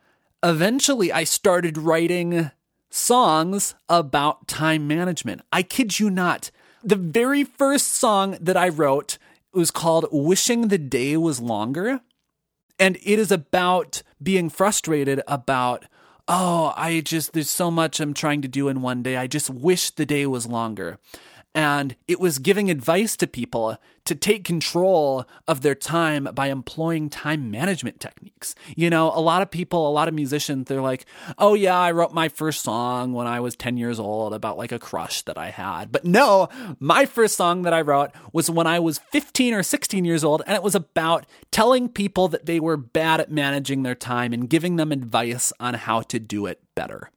eventually 0.42 1.12
I 1.12 1.24
started 1.24 1.76
writing 1.76 2.50
songs 2.90 3.74
about 3.88 4.48
time 4.48 4.86
management. 4.86 5.42
I 5.52 5.62
kid 5.62 5.98
you 5.98 6.10
not. 6.10 6.50
The 6.82 6.96
very 6.96 7.44
first 7.44 7.94
song 7.94 8.36
that 8.40 8.56
I 8.56 8.68
wrote 8.68 9.18
was 9.54 9.70
called 9.70 10.06
Wishing 10.10 10.68
the 10.68 10.78
Day 10.78 11.16
Was 11.16 11.40
Longer. 11.40 12.00
And 12.78 12.96
it 12.96 13.18
is 13.18 13.30
about 13.30 14.02
being 14.22 14.50
frustrated 14.50 15.22
about, 15.28 15.84
oh, 16.26 16.72
I 16.76 17.00
just, 17.00 17.32
there's 17.32 17.50
so 17.50 17.70
much 17.70 18.00
I'm 18.00 18.14
trying 18.14 18.42
to 18.42 18.48
do 18.48 18.68
in 18.68 18.82
one 18.82 19.02
day. 19.02 19.16
I 19.16 19.26
just 19.26 19.48
wish 19.50 19.90
the 19.90 20.06
day 20.06 20.26
was 20.26 20.46
longer 20.46 20.98
and 21.54 21.94
it 22.08 22.18
was 22.18 22.38
giving 22.38 22.70
advice 22.70 23.16
to 23.16 23.26
people 23.26 23.78
to 24.04 24.14
take 24.14 24.44
control 24.44 25.24
of 25.46 25.62
their 25.62 25.74
time 25.74 26.28
by 26.34 26.48
employing 26.48 27.08
time 27.08 27.50
management 27.50 28.00
techniques. 28.00 28.54
You 28.76 28.90
know, 28.90 29.12
a 29.14 29.20
lot 29.20 29.40
of 29.40 29.50
people, 29.50 29.88
a 29.88 29.92
lot 29.92 30.08
of 30.08 30.14
musicians, 30.14 30.66
they're 30.66 30.82
like, 30.82 31.06
oh, 31.38 31.54
yeah, 31.54 31.78
I 31.78 31.92
wrote 31.92 32.12
my 32.12 32.28
first 32.28 32.62
song 32.62 33.12
when 33.12 33.26
I 33.26 33.40
was 33.40 33.56
10 33.56 33.76
years 33.76 34.00
old 34.00 34.34
about 34.34 34.58
like 34.58 34.72
a 34.72 34.78
crush 34.78 35.22
that 35.22 35.38
I 35.38 35.50
had. 35.50 35.92
But 35.92 36.04
no, 36.04 36.48
my 36.80 37.06
first 37.06 37.36
song 37.36 37.62
that 37.62 37.72
I 37.72 37.80
wrote 37.80 38.10
was 38.32 38.50
when 38.50 38.66
I 38.66 38.80
was 38.80 38.98
15 38.98 39.54
or 39.54 39.62
16 39.62 40.04
years 40.04 40.24
old, 40.24 40.42
and 40.46 40.54
it 40.54 40.62
was 40.62 40.74
about 40.74 41.24
telling 41.50 41.88
people 41.88 42.28
that 42.28 42.46
they 42.46 42.60
were 42.60 42.76
bad 42.76 43.20
at 43.20 43.30
managing 43.30 43.84
their 43.84 43.94
time 43.94 44.32
and 44.32 44.50
giving 44.50 44.76
them 44.76 44.92
advice 44.92 45.52
on 45.60 45.74
how 45.74 46.02
to 46.02 46.18
do 46.18 46.46
it 46.46 46.60
better 46.74 47.10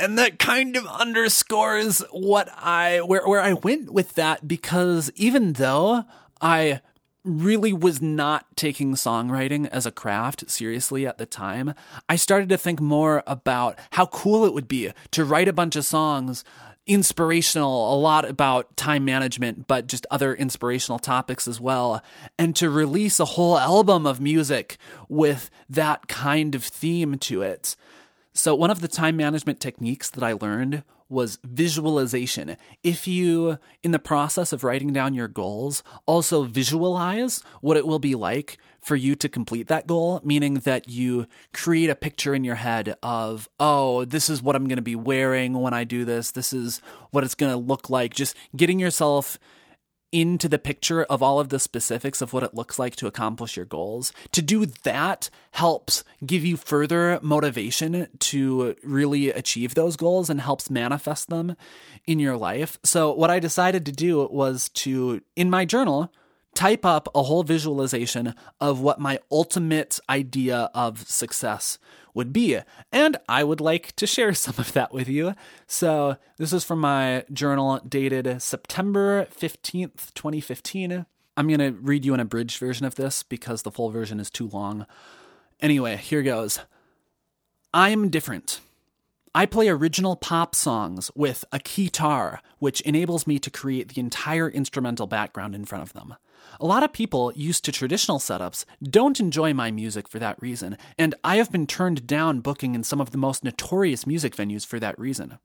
and 0.00 0.18
that 0.18 0.38
kind 0.38 0.76
of 0.76 0.86
underscores 0.86 2.02
what 2.10 2.48
I 2.56 3.00
where 3.00 3.26
where 3.26 3.40
I 3.40 3.52
went 3.52 3.92
with 3.92 4.14
that 4.14 4.48
because 4.48 5.10
even 5.14 5.54
though 5.54 6.04
I 6.40 6.80
really 7.22 7.72
was 7.72 8.00
not 8.00 8.56
taking 8.56 8.94
songwriting 8.94 9.68
as 9.68 9.84
a 9.84 9.92
craft 9.92 10.50
seriously 10.50 11.06
at 11.06 11.18
the 11.18 11.26
time, 11.26 11.74
I 12.08 12.16
started 12.16 12.48
to 12.48 12.56
think 12.56 12.80
more 12.80 13.22
about 13.26 13.78
how 13.90 14.06
cool 14.06 14.46
it 14.46 14.54
would 14.54 14.68
be 14.68 14.90
to 15.10 15.24
write 15.24 15.48
a 15.48 15.52
bunch 15.52 15.76
of 15.76 15.84
songs 15.84 16.44
inspirational, 16.86 17.94
a 17.94 17.98
lot 17.98 18.28
about 18.28 18.76
time 18.76 19.04
management, 19.04 19.68
but 19.68 19.86
just 19.86 20.06
other 20.10 20.34
inspirational 20.34 20.98
topics 20.98 21.46
as 21.46 21.60
well. 21.60 22.02
And 22.38 22.56
to 22.56 22.68
release 22.68 23.20
a 23.20 23.24
whole 23.24 23.56
album 23.58 24.06
of 24.06 24.20
music 24.20 24.76
with 25.08 25.50
that 25.68 26.08
kind 26.08 26.54
of 26.54 26.64
theme 26.64 27.18
to 27.18 27.42
it. 27.42 27.76
So, 28.32 28.54
one 28.54 28.70
of 28.70 28.80
the 28.80 28.88
time 28.88 29.16
management 29.16 29.60
techniques 29.60 30.08
that 30.10 30.22
I 30.22 30.32
learned 30.32 30.84
was 31.08 31.38
visualization. 31.42 32.56
If 32.84 33.08
you, 33.08 33.58
in 33.82 33.90
the 33.90 33.98
process 33.98 34.52
of 34.52 34.62
writing 34.62 34.92
down 34.92 35.12
your 35.12 35.26
goals, 35.26 35.82
also 36.06 36.44
visualize 36.44 37.42
what 37.60 37.76
it 37.76 37.86
will 37.86 37.98
be 37.98 38.14
like 38.14 38.58
for 38.80 38.94
you 38.94 39.16
to 39.16 39.28
complete 39.28 39.66
that 39.66 39.88
goal, 39.88 40.20
meaning 40.24 40.54
that 40.54 40.88
you 40.88 41.26
create 41.52 41.90
a 41.90 41.96
picture 41.96 42.34
in 42.34 42.44
your 42.44 42.54
head 42.54 42.96
of, 43.02 43.48
oh, 43.58 44.04
this 44.04 44.30
is 44.30 44.40
what 44.40 44.54
I'm 44.54 44.68
going 44.68 44.76
to 44.76 44.82
be 44.82 44.96
wearing 44.96 45.54
when 45.54 45.74
I 45.74 45.84
do 45.84 46.04
this, 46.04 46.30
this 46.30 46.52
is 46.52 46.80
what 47.10 47.24
it's 47.24 47.34
going 47.34 47.52
to 47.52 47.58
look 47.58 47.90
like, 47.90 48.14
just 48.14 48.36
getting 48.56 48.78
yourself 48.78 49.38
into 50.12 50.48
the 50.48 50.58
picture 50.58 51.04
of 51.04 51.22
all 51.22 51.38
of 51.38 51.48
the 51.48 51.60
specifics 51.60 52.20
of 52.20 52.32
what 52.32 52.42
it 52.42 52.54
looks 52.54 52.78
like 52.78 52.96
to 52.96 53.06
accomplish 53.06 53.56
your 53.56 53.66
goals. 53.66 54.12
To 54.32 54.42
do 54.42 54.66
that 54.66 55.30
helps 55.52 56.04
give 56.24 56.44
you 56.44 56.56
further 56.56 57.18
motivation 57.22 58.08
to 58.18 58.76
really 58.82 59.30
achieve 59.30 59.74
those 59.74 59.96
goals 59.96 60.30
and 60.30 60.40
helps 60.40 60.70
manifest 60.70 61.28
them 61.28 61.56
in 62.06 62.18
your 62.18 62.36
life. 62.36 62.78
So, 62.82 63.12
what 63.12 63.30
I 63.30 63.38
decided 63.38 63.86
to 63.86 63.92
do 63.92 64.26
was 64.30 64.68
to, 64.70 65.22
in 65.36 65.50
my 65.50 65.64
journal, 65.64 66.12
type 66.60 66.84
up 66.84 67.08
a 67.14 67.22
whole 67.22 67.42
visualization 67.42 68.34
of 68.60 68.82
what 68.82 69.00
my 69.00 69.18
ultimate 69.30 69.98
idea 70.10 70.68
of 70.74 71.08
success 71.08 71.78
would 72.12 72.34
be. 72.34 72.58
And 72.92 73.16
I 73.30 73.44
would 73.44 73.62
like 73.62 73.96
to 73.96 74.06
share 74.06 74.34
some 74.44 74.56
of 74.58 74.74
that 74.74 74.92
with 74.92 75.08
you. 75.08 75.32
So, 75.66 76.18
this 76.36 76.52
is 76.52 76.62
from 76.62 76.80
my 76.80 77.24
journal 77.32 77.80
dated 77.88 78.42
September 78.42 79.26
15th, 79.34 80.12
2015. 80.12 81.06
I'm 81.34 81.48
going 81.48 81.60
to 81.60 81.70
read 81.80 82.04
you 82.04 82.12
an 82.12 82.20
abridged 82.20 82.58
version 82.58 82.84
of 82.84 82.96
this 82.96 83.22
because 83.22 83.62
the 83.62 83.70
full 83.70 83.88
version 83.88 84.20
is 84.20 84.28
too 84.28 84.48
long. 84.48 84.84
Anyway, 85.60 85.96
here 85.96 86.22
goes. 86.22 86.58
I'm 87.72 88.10
different. 88.10 88.60
I 89.34 89.46
play 89.46 89.70
original 89.70 90.14
pop 90.14 90.54
songs 90.54 91.10
with 91.14 91.42
a 91.52 91.58
keytar, 91.58 92.40
which 92.58 92.82
enables 92.82 93.26
me 93.26 93.38
to 93.38 93.50
create 93.50 93.94
the 93.94 94.00
entire 94.00 94.50
instrumental 94.50 95.06
background 95.06 95.54
in 95.54 95.64
front 95.64 95.84
of 95.84 95.94
them. 95.94 96.16
A 96.60 96.66
lot 96.66 96.82
of 96.82 96.92
people 96.92 97.32
used 97.34 97.64
to 97.64 97.72
traditional 97.72 98.18
setups 98.18 98.64
don't 98.82 99.20
enjoy 99.20 99.54
my 99.54 99.70
music 99.70 100.08
for 100.08 100.18
that 100.18 100.40
reason, 100.40 100.76
and 100.98 101.14
I 101.24 101.36
have 101.36 101.50
been 101.50 101.66
turned 101.66 102.06
down 102.06 102.40
booking 102.40 102.74
in 102.74 102.84
some 102.84 103.00
of 103.00 103.10
the 103.10 103.18
most 103.18 103.44
notorious 103.44 104.06
music 104.06 104.36
venues 104.36 104.66
for 104.66 104.78
that 104.80 104.98
reason. 104.98 105.38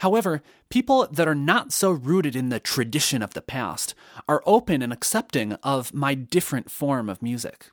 However, 0.00 0.42
people 0.68 1.06
that 1.10 1.28
are 1.28 1.34
not 1.34 1.72
so 1.72 1.90
rooted 1.90 2.34
in 2.34 2.48
the 2.48 2.60
tradition 2.60 3.22
of 3.22 3.34
the 3.34 3.42
past 3.42 3.94
are 4.28 4.42
open 4.46 4.82
and 4.82 4.92
accepting 4.92 5.52
of 5.62 5.94
my 5.94 6.14
different 6.14 6.70
form 6.70 7.08
of 7.08 7.22
music. 7.22 7.70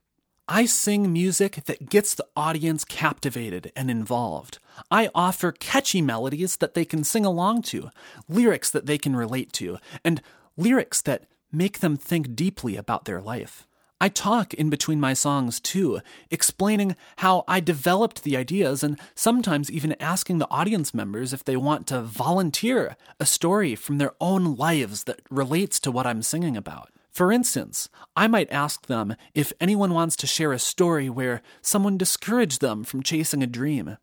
I 0.50 0.66
sing 0.66 1.12
music 1.12 1.66
that 1.66 1.90
gets 1.90 2.16
the 2.16 2.26
audience 2.36 2.86
captivated 2.86 3.72
and 3.76 3.92
involved. 3.92 4.60
I 4.90 5.10
offer 5.14 5.52
catchy 5.52 6.02
melodies 6.02 6.56
that 6.58 6.74
they 6.74 6.86
can 6.86 7.04
sing 7.04 7.26
along 7.26 7.64
to, 7.64 7.90
lyrics 8.30 8.70
that 8.72 8.86
they 8.86 8.98
can 8.98 9.14
relate 9.14 9.52
to, 9.54 9.78
and 10.06 10.22
lyrics 10.56 11.02
that 11.02 11.26
make 11.52 11.80
them 11.80 11.98
think 11.98 12.36
deeply 12.36 12.76
about 12.76 13.06
their 13.06 13.22
life. 13.22 13.68
I 14.00 14.10
talk 14.10 14.54
in 14.54 14.70
between 14.70 15.00
my 15.00 15.14
songs 15.14 15.60
too, 15.60 16.02
explaining 16.30 16.96
how 17.18 17.44
I 17.48 17.60
developed 17.60 18.24
the 18.24 18.38
ideas 18.38 18.84
and 18.84 19.00
sometimes 19.16 19.72
even 19.72 19.96
asking 20.00 20.38
the 20.38 20.50
audience 20.52 20.94
members 20.94 21.34
if 21.34 21.44
they 21.44 21.58
want 21.58 21.88
to 21.88 22.02
volunteer 22.02 22.96
a 23.20 23.26
story 23.26 23.74
from 23.74 23.98
their 23.98 24.14
own 24.22 24.56
lives 24.56 25.06
that 25.06 25.22
relates 25.32 25.80
to 25.80 25.92
what 25.92 26.06
I'm 26.06 26.22
singing 26.22 26.56
about. 26.56 26.92
For 27.10 27.32
instance, 27.32 27.90
I 28.16 28.28
might 28.28 28.52
ask 28.52 28.86
them 28.86 29.16
if 29.34 29.52
anyone 29.60 29.96
wants 29.96 30.16
to 30.18 30.28
share 30.28 30.54
a 30.54 30.60
story 30.60 31.10
where 31.10 31.42
someone 31.64 31.98
discouraged 31.98 32.62
them 32.62 32.84
from 32.84 33.02
chasing 33.02 33.42
a 33.42 33.48
dream. 33.48 33.98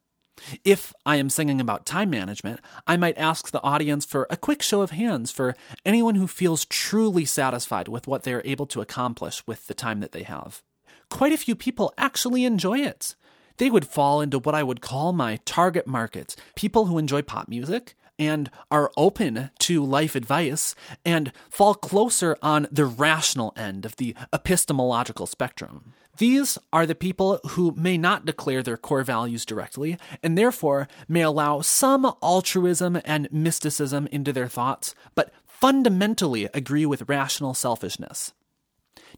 If 0.64 0.92
I 1.07 1.16
am 1.16 1.31
singing 1.31 1.61
about 1.61 1.87
time 1.87 2.11
management, 2.11 2.61
I 2.87 2.97
might 2.97 3.18
ask 3.18 3.51
the 3.51 3.62
audience 3.62 4.05
for 4.05 4.27
a 4.31 4.37
quick 4.37 4.62
show 4.62 4.83
of 4.83 4.90
hands 4.90 5.31
for 5.31 5.57
anyone 5.85 6.16
who 6.16 6.27
feels 6.27 6.64
truly 6.64 7.25
satisfied 7.25 7.88
with 7.88 8.07
what 8.07 8.25
they 8.25 8.35
are 8.35 8.42
able 8.44 8.66
to 8.66 8.81
accomplish 8.81 9.47
with 9.47 9.66
the 9.66 9.75
time 9.75 10.01
that 10.01 10.12
they 10.12 10.23
have. 10.25 10.62
Quite 11.11 11.33
a 11.33 11.38
few 11.38 11.55
people 11.55 11.92
actually 11.97 12.44
enjoy 12.44 12.79
it. 12.79 13.14
They 13.59 13.70
would 13.70 13.87
fall 13.87 14.20
into 14.20 14.38
what 14.38 14.55
I 14.55 14.62
would 14.62 14.81
call 14.81 15.12
my 15.12 15.38
target 15.44 15.87
market 15.87 16.35
people 16.57 16.87
who 16.87 16.99
enjoy 16.99 17.23
pop 17.23 17.49
music 17.49 17.94
and 18.18 18.51
are 18.70 18.90
open 18.97 19.51
to 19.59 19.85
life 19.85 20.14
advice 20.14 20.75
and 21.05 21.33
fall 21.51 21.75
closer 21.75 22.37
on 22.42 22.68
the 22.70 22.85
rational 22.85 23.53
end 23.57 23.85
of 23.85 23.97
the 23.97 24.14
epistemological 24.33 25.27
spectrum. 25.27 25.94
These 26.18 26.59
are 26.72 26.87
the 26.87 26.94
people 26.94 27.40
who 27.50 27.74
may 27.77 27.98
not 27.98 28.24
declare 28.24 28.62
their 28.62 28.77
core 28.77 29.03
values 29.03 29.44
directly, 29.44 29.98
and 30.22 30.38
therefore 30.38 30.88
may 31.09 31.22
allow 31.22 31.61
some 31.61 32.14
altruism 32.22 33.00
and 33.05 33.29
mysticism 33.33 34.07
into 34.12 34.33
their 34.33 34.48
thoughts, 34.48 34.94
but 35.14 35.33
fundamentally 35.46 36.48
agree 36.55 36.87
with 36.87 37.09
rational 37.09 37.55
selfishness. 37.55 38.33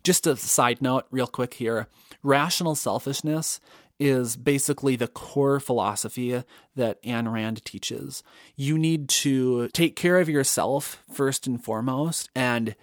Just 0.02 0.26
a 0.26 0.36
side 0.36 0.80
note, 0.80 1.06
real 1.10 1.26
quick 1.26 1.54
here 1.54 1.88
rational 2.22 2.74
selfishness 2.74 3.60
is 3.98 4.36
basically 4.36 4.96
the 4.96 5.08
core 5.08 5.58
philosophy 5.58 6.42
that 6.74 7.02
Ayn 7.02 7.32
Rand 7.32 7.64
teaches. 7.64 8.22
You 8.54 8.76
need 8.78 9.08
to 9.08 9.68
take 9.68 9.96
care 9.96 10.18
of 10.18 10.28
yourself 10.28 11.02
first 11.10 11.46
and 11.46 11.62
foremost, 11.62 12.28
and 12.34 12.76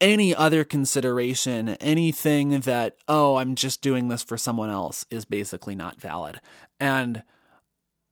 any 0.00 0.34
other 0.34 0.64
consideration, 0.64 1.70
anything 1.80 2.60
that, 2.60 2.96
oh, 3.08 3.36
I'm 3.36 3.54
just 3.54 3.80
doing 3.80 4.08
this 4.08 4.22
for 4.22 4.36
someone 4.36 4.70
else, 4.70 5.06
is 5.10 5.24
basically 5.24 5.74
not 5.74 6.00
valid. 6.00 6.40
And 6.78 7.22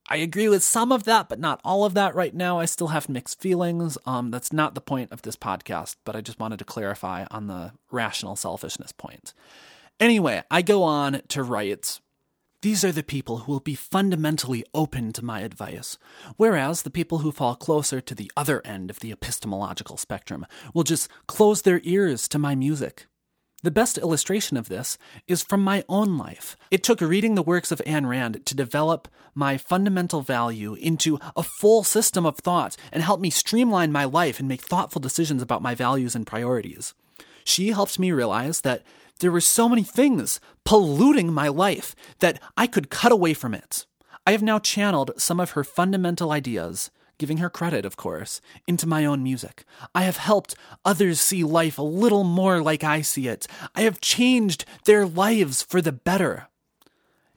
I 0.08 0.16
agree 0.16 0.48
with 0.48 0.62
some 0.62 0.92
of 0.92 1.04
that, 1.04 1.28
but 1.28 1.38
not 1.38 1.60
all 1.64 1.84
of 1.84 1.94
that 1.94 2.14
right 2.14 2.34
now. 2.34 2.58
I 2.58 2.66
still 2.66 2.88
have 2.88 3.08
mixed 3.08 3.40
feelings. 3.40 3.96
Um, 4.04 4.30
that's 4.30 4.52
not 4.52 4.74
the 4.74 4.80
point 4.80 5.12
of 5.12 5.22
this 5.22 5.36
podcast, 5.36 5.96
but 6.04 6.14
I 6.14 6.20
just 6.20 6.38
wanted 6.38 6.58
to 6.58 6.64
clarify 6.64 7.24
on 7.30 7.46
the 7.46 7.72
rational 7.90 8.36
selfishness 8.36 8.92
point. 8.92 9.32
Anyway, 9.98 10.42
I 10.50 10.60
go 10.62 10.82
on 10.82 11.22
to 11.28 11.42
write 11.42 12.00
these 12.64 12.82
are 12.82 12.92
the 12.92 13.02
people 13.02 13.40
who 13.40 13.52
will 13.52 13.60
be 13.60 13.74
fundamentally 13.74 14.64
open 14.72 15.12
to 15.12 15.22
my 15.22 15.40
advice, 15.40 15.98
whereas 16.38 16.80
the 16.80 16.88
people 16.88 17.18
who 17.18 17.30
fall 17.30 17.54
closer 17.54 18.00
to 18.00 18.14
the 18.14 18.32
other 18.38 18.62
end 18.64 18.88
of 18.88 19.00
the 19.00 19.12
epistemological 19.12 19.98
spectrum 19.98 20.46
will 20.72 20.82
just 20.82 21.10
close 21.26 21.60
their 21.60 21.82
ears 21.84 22.26
to 22.26 22.38
my 22.38 22.54
music. 22.54 23.06
The 23.62 23.70
best 23.70 23.98
illustration 23.98 24.56
of 24.56 24.70
this 24.70 24.96
is 25.28 25.42
from 25.42 25.62
my 25.62 25.84
own 25.90 26.16
life. 26.16 26.56
It 26.70 26.82
took 26.82 27.02
reading 27.02 27.34
the 27.34 27.42
works 27.42 27.70
of 27.70 27.82
Ayn 27.86 28.08
Rand 28.08 28.46
to 28.46 28.54
develop 28.54 29.08
my 29.34 29.58
fundamental 29.58 30.22
value 30.22 30.72
into 30.72 31.18
a 31.36 31.42
full 31.42 31.84
system 31.84 32.24
of 32.24 32.38
thought 32.38 32.78
and 32.90 33.02
help 33.02 33.20
me 33.20 33.28
streamline 33.28 33.92
my 33.92 34.06
life 34.06 34.38
and 34.40 34.48
make 34.48 34.62
thoughtful 34.62 35.02
decisions 35.02 35.42
about 35.42 35.60
my 35.60 35.74
values 35.74 36.14
and 36.14 36.26
priorities. 36.26 36.94
She 37.44 37.72
helped 37.72 37.98
me 37.98 38.10
realize 38.10 38.62
that 38.62 38.84
there 39.20 39.32
were 39.32 39.40
so 39.40 39.68
many 39.68 39.82
things 39.82 40.40
polluting 40.64 41.32
my 41.32 41.48
life 41.48 41.94
that 42.18 42.40
I 42.56 42.66
could 42.66 42.90
cut 42.90 43.12
away 43.12 43.34
from 43.34 43.54
it. 43.54 43.86
I 44.26 44.32
have 44.32 44.42
now 44.42 44.58
channeled 44.58 45.12
some 45.18 45.38
of 45.40 45.50
her 45.50 45.64
fundamental 45.64 46.32
ideas, 46.32 46.90
giving 47.18 47.38
her 47.38 47.50
credit, 47.50 47.84
of 47.84 47.96
course, 47.96 48.40
into 48.66 48.86
my 48.86 49.04
own 49.04 49.22
music. 49.22 49.64
I 49.94 50.02
have 50.04 50.16
helped 50.16 50.56
others 50.84 51.20
see 51.20 51.44
life 51.44 51.78
a 51.78 51.82
little 51.82 52.24
more 52.24 52.62
like 52.62 52.82
I 52.82 53.02
see 53.02 53.28
it. 53.28 53.46
I 53.74 53.82
have 53.82 54.00
changed 54.00 54.64
their 54.84 55.06
lives 55.06 55.62
for 55.62 55.80
the 55.80 55.92
better. 55.92 56.48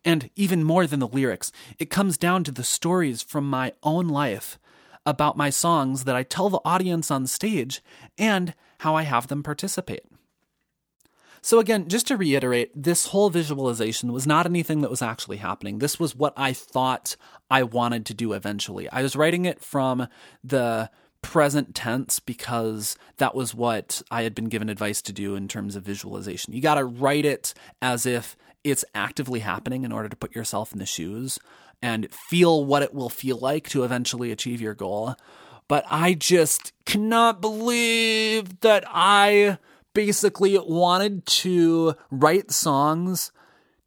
And 0.03 0.29
even 0.35 0.63
more 0.63 0.87
than 0.87 0.99
the 0.99 1.07
lyrics, 1.07 1.51
it 1.77 1.89
comes 1.89 2.17
down 2.17 2.43
to 2.45 2.51
the 2.51 2.63
stories 2.63 3.21
from 3.21 3.49
my 3.49 3.73
own 3.83 4.07
life 4.07 4.57
about 5.05 5.37
my 5.37 5.49
songs 5.49 6.05
that 6.05 6.15
I 6.15 6.23
tell 6.23 6.49
the 6.49 6.61
audience 6.65 7.11
on 7.11 7.27
stage 7.27 7.81
and 8.17 8.53
how 8.79 8.95
I 8.95 9.03
have 9.03 9.27
them 9.27 9.43
participate. 9.43 10.03
So, 11.47 11.60
again, 11.60 11.88
just 11.88 12.07
to 12.07 12.17
reiterate, 12.17 12.71
this 12.75 13.05
whole 13.05 13.29
visualization 13.29 14.12
was 14.12 14.27
not 14.27 14.45
anything 14.45 14.81
that 14.81 14.89
was 14.89 15.01
actually 15.01 15.38
happening. 15.38 15.79
This 15.79 15.97
was 15.97 16.13
what 16.13 16.33
I 16.36 16.51
thought 16.51 17.15
I 17.49 17.63
wanted 17.63 18.05
to 18.07 18.13
do 18.13 18.33
eventually. 18.33 18.89
I 18.89 19.01
was 19.01 19.15
writing 19.15 19.45
it 19.45 19.63
from 19.63 20.10
the 20.43 20.89
present 21.21 21.73
tense 21.73 22.19
because 22.19 22.97
that 23.15 23.33
was 23.33 23.55
what 23.55 24.01
I 24.12 24.23
had 24.23 24.36
been 24.36 24.49
given 24.49 24.67
advice 24.67 25.01
to 25.03 25.13
do 25.13 25.36
in 25.36 25.47
terms 25.47 25.77
of 25.77 25.83
visualization. 25.83 26.51
You 26.51 26.62
got 26.62 26.75
to 26.75 26.83
write 26.83 27.23
it 27.23 27.53
as 27.81 28.05
if 28.05 28.36
it's 28.65 28.83
actively 28.93 29.39
happening 29.39 29.86
in 29.86 29.93
order 29.93 30.10
to 30.10 30.17
put 30.17 30.36
yourself 30.36 30.73
in 30.73 30.79
the 30.79 30.86
shoes 30.86 31.39
and 31.81 32.13
feel 32.13 32.65
what 32.65 32.83
it 32.83 32.93
will 32.93 33.07
feel 33.07 33.38
like 33.38 33.69
to 33.69 33.86
eventually 33.86 34.33
achieve 34.33 34.60
your 34.60 34.75
goal. 34.75 35.15
But 35.69 35.86
I 35.89 36.13
just 36.13 36.73
cannot 36.83 37.39
believe 37.39 38.60
that 38.60 38.83
I 38.86 39.60
basically 39.97 40.55
wanted 40.60 41.25
to 41.25 41.95
write 42.12 42.51
songs 42.51 43.31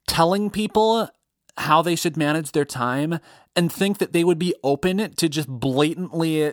telling 0.08 0.50
people 0.50 1.08
how 1.56 1.82
they 1.82 1.94
should 1.94 2.16
manage 2.16 2.50
their 2.50 2.64
time 2.64 3.20
and 3.54 3.70
think 3.70 3.98
that 3.98 4.12
they 4.12 4.24
would 4.24 4.38
be 4.38 4.52
open 4.64 5.14
to 5.14 5.28
just 5.28 5.46
blatantly 5.46 6.52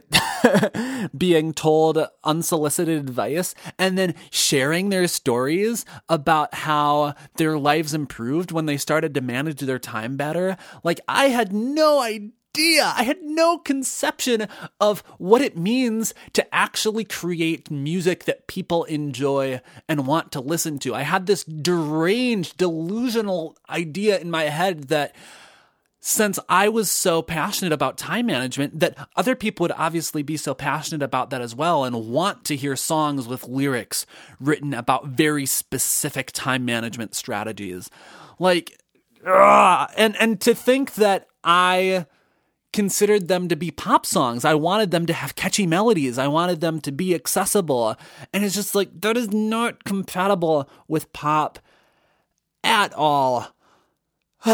being 1.18 1.54
told 1.54 1.98
unsolicited 2.24 3.00
advice 3.00 3.56
and 3.80 3.98
then 3.98 4.14
sharing 4.30 4.90
their 4.90 5.08
stories 5.08 5.86
about 6.08 6.54
how 6.54 7.16
their 7.38 7.58
lives 7.58 7.96
improved 7.96 8.52
when 8.52 8.68
they 8.68 8.78
started 8.78 9.16
to 9.16 9.22
manage 9.22 9.62
their 9.62 9.80
time 9.80 10.18
better. 10.18 10.56
Like, 10.84 11.00
I 11.08 11.30
had 11.30 11.52
no 11.52 12.00
idea 12.00 12.30
idea. 12.58 12.94
I 12.96 13.04
had 13.04 13.22
no 13.22 13.58
conception 13.58 14.48
of 14.80 15.02
what 15.18 15.42
it 15.42 15.58
means 15.58 16.14
to 16.34 16.56
actually 16.56 17.04
create 17.04 17.70
music 17.70 18.26
that 18.26 18.48
people 18.48 18.84
enjoy 18.86 19.62
and 19.88 20.08
want 20.08 20.32
to 20.34 20.40
listen 20.40 20.80
to. 20.80 20.96
I 20.96 21.04
had 21.04 21.26
this 21.26 21.44
deranged, 21.44 22.58
delusional 22.58 23.58
idea 23.70 24.20
in 24.20 24.32
my 24.32 24.44
head 24.44 24.86
that 24.86 25.16
since 26.00 26.40
I 26.48 26.70
was 26.70 26.90
so 26.90 27.22
passionate 27.22 27.74
about 27.74 27.98
time 27.98 28.28
management, 28.28 28.80
that 28.80 28.96
other 29.16 29.36
people 29.36 29.66
would 29.66 29.74
obviously 29.74 30.24
be 30.24 30.38
so 30.38 30.54
passionate 30.54 31.04
about 31.04 31.32
that 31.32 31.42
as 31.42 31.54
well 31.54 31.84
and 31.84 32.08
want 32.08 32.46
to 32.46 32.56
hear 32.56 32.76
songs 32.76 33.28
with 33.28 33.48
lyrics 33.48 34.06
written 34.40 34.74
about 34.74 35.08
very 35.08 35.46
specific 35.46 36.32
time 36.32 36.64
management 36.66 37.14
strategies. 37.14 37.90
Like, 38.40 38.80
ugh, 39.26 39.92
and 39.98 40.16
and 40.18 40.40
to 40.42 40.56
think 40.56 40.96
that 40.96 41.28
I 41.44 42.06
considered 42.74 43.28
them 43.28 43.48
to 43.48 43.56
be 43.56 43.72
pop 43.72 44.06
songs. 44.06 44.46
I 44.46 44.54
wanted 44.54 44.92
them 44.92 45.06
to 45.06 45.14
have 45.14 45.36
catchy 45.36 45.66
melodies. 45.66 46.18
I 46.18 46.28
wanted 46.28 46.62
them 46.62 46.80
to 46.82 46.92
be 46.92 47.16
accessible. 47.16 47.96
And 48.34 48.44
it's 48.44 48.56
just 48.56 48.76
like, 48.76 49.02
that 49.02 49.18
is 49.18 49.32
not 49.32 49.84
compatible 49.84 50.70
with 50.88 51.12
pop 51.14 51.60
at 52.64 52.94
all. 52.94 53.48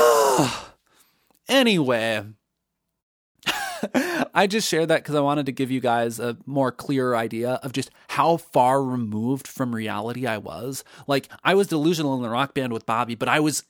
anyway, 1.49 2.23
I 4.34 4.47
just 4.47 4.69
shared 4.69 4.88
that 4.89 5.04
because 5.04 5.15
I 5.15 5.19
wanted 5.19 5.45
to 5.47 5.52
give 5.52 5.71
you 5.71 5.80
guys 5.80 6.19
a 6.19 6.38
more 6.45 6.71
clear 6.71 7.15
idea 7.15 7.54
of 7.63 7.73
just 7.73 7.91
how 8.10 8.38
far 8.38 8.84
removed 8.84 9.47
from 9.47 9.76
reality 9.76 10.26
I 10.26 10.38
was. 10.38 10.84
Like, 11.08 11.30
I 11.43 11.56
was 11.56 11.67
delusional 11.67 12.15
in 12.15 12.21
the 12.21 12.30
rock 12.30 12.54
band 12.54 12.71
with 12.71 12.86
Bobby, 12.86 13.15
but 13.15 13.28
I 13.28 13.39
was 13.39 13.63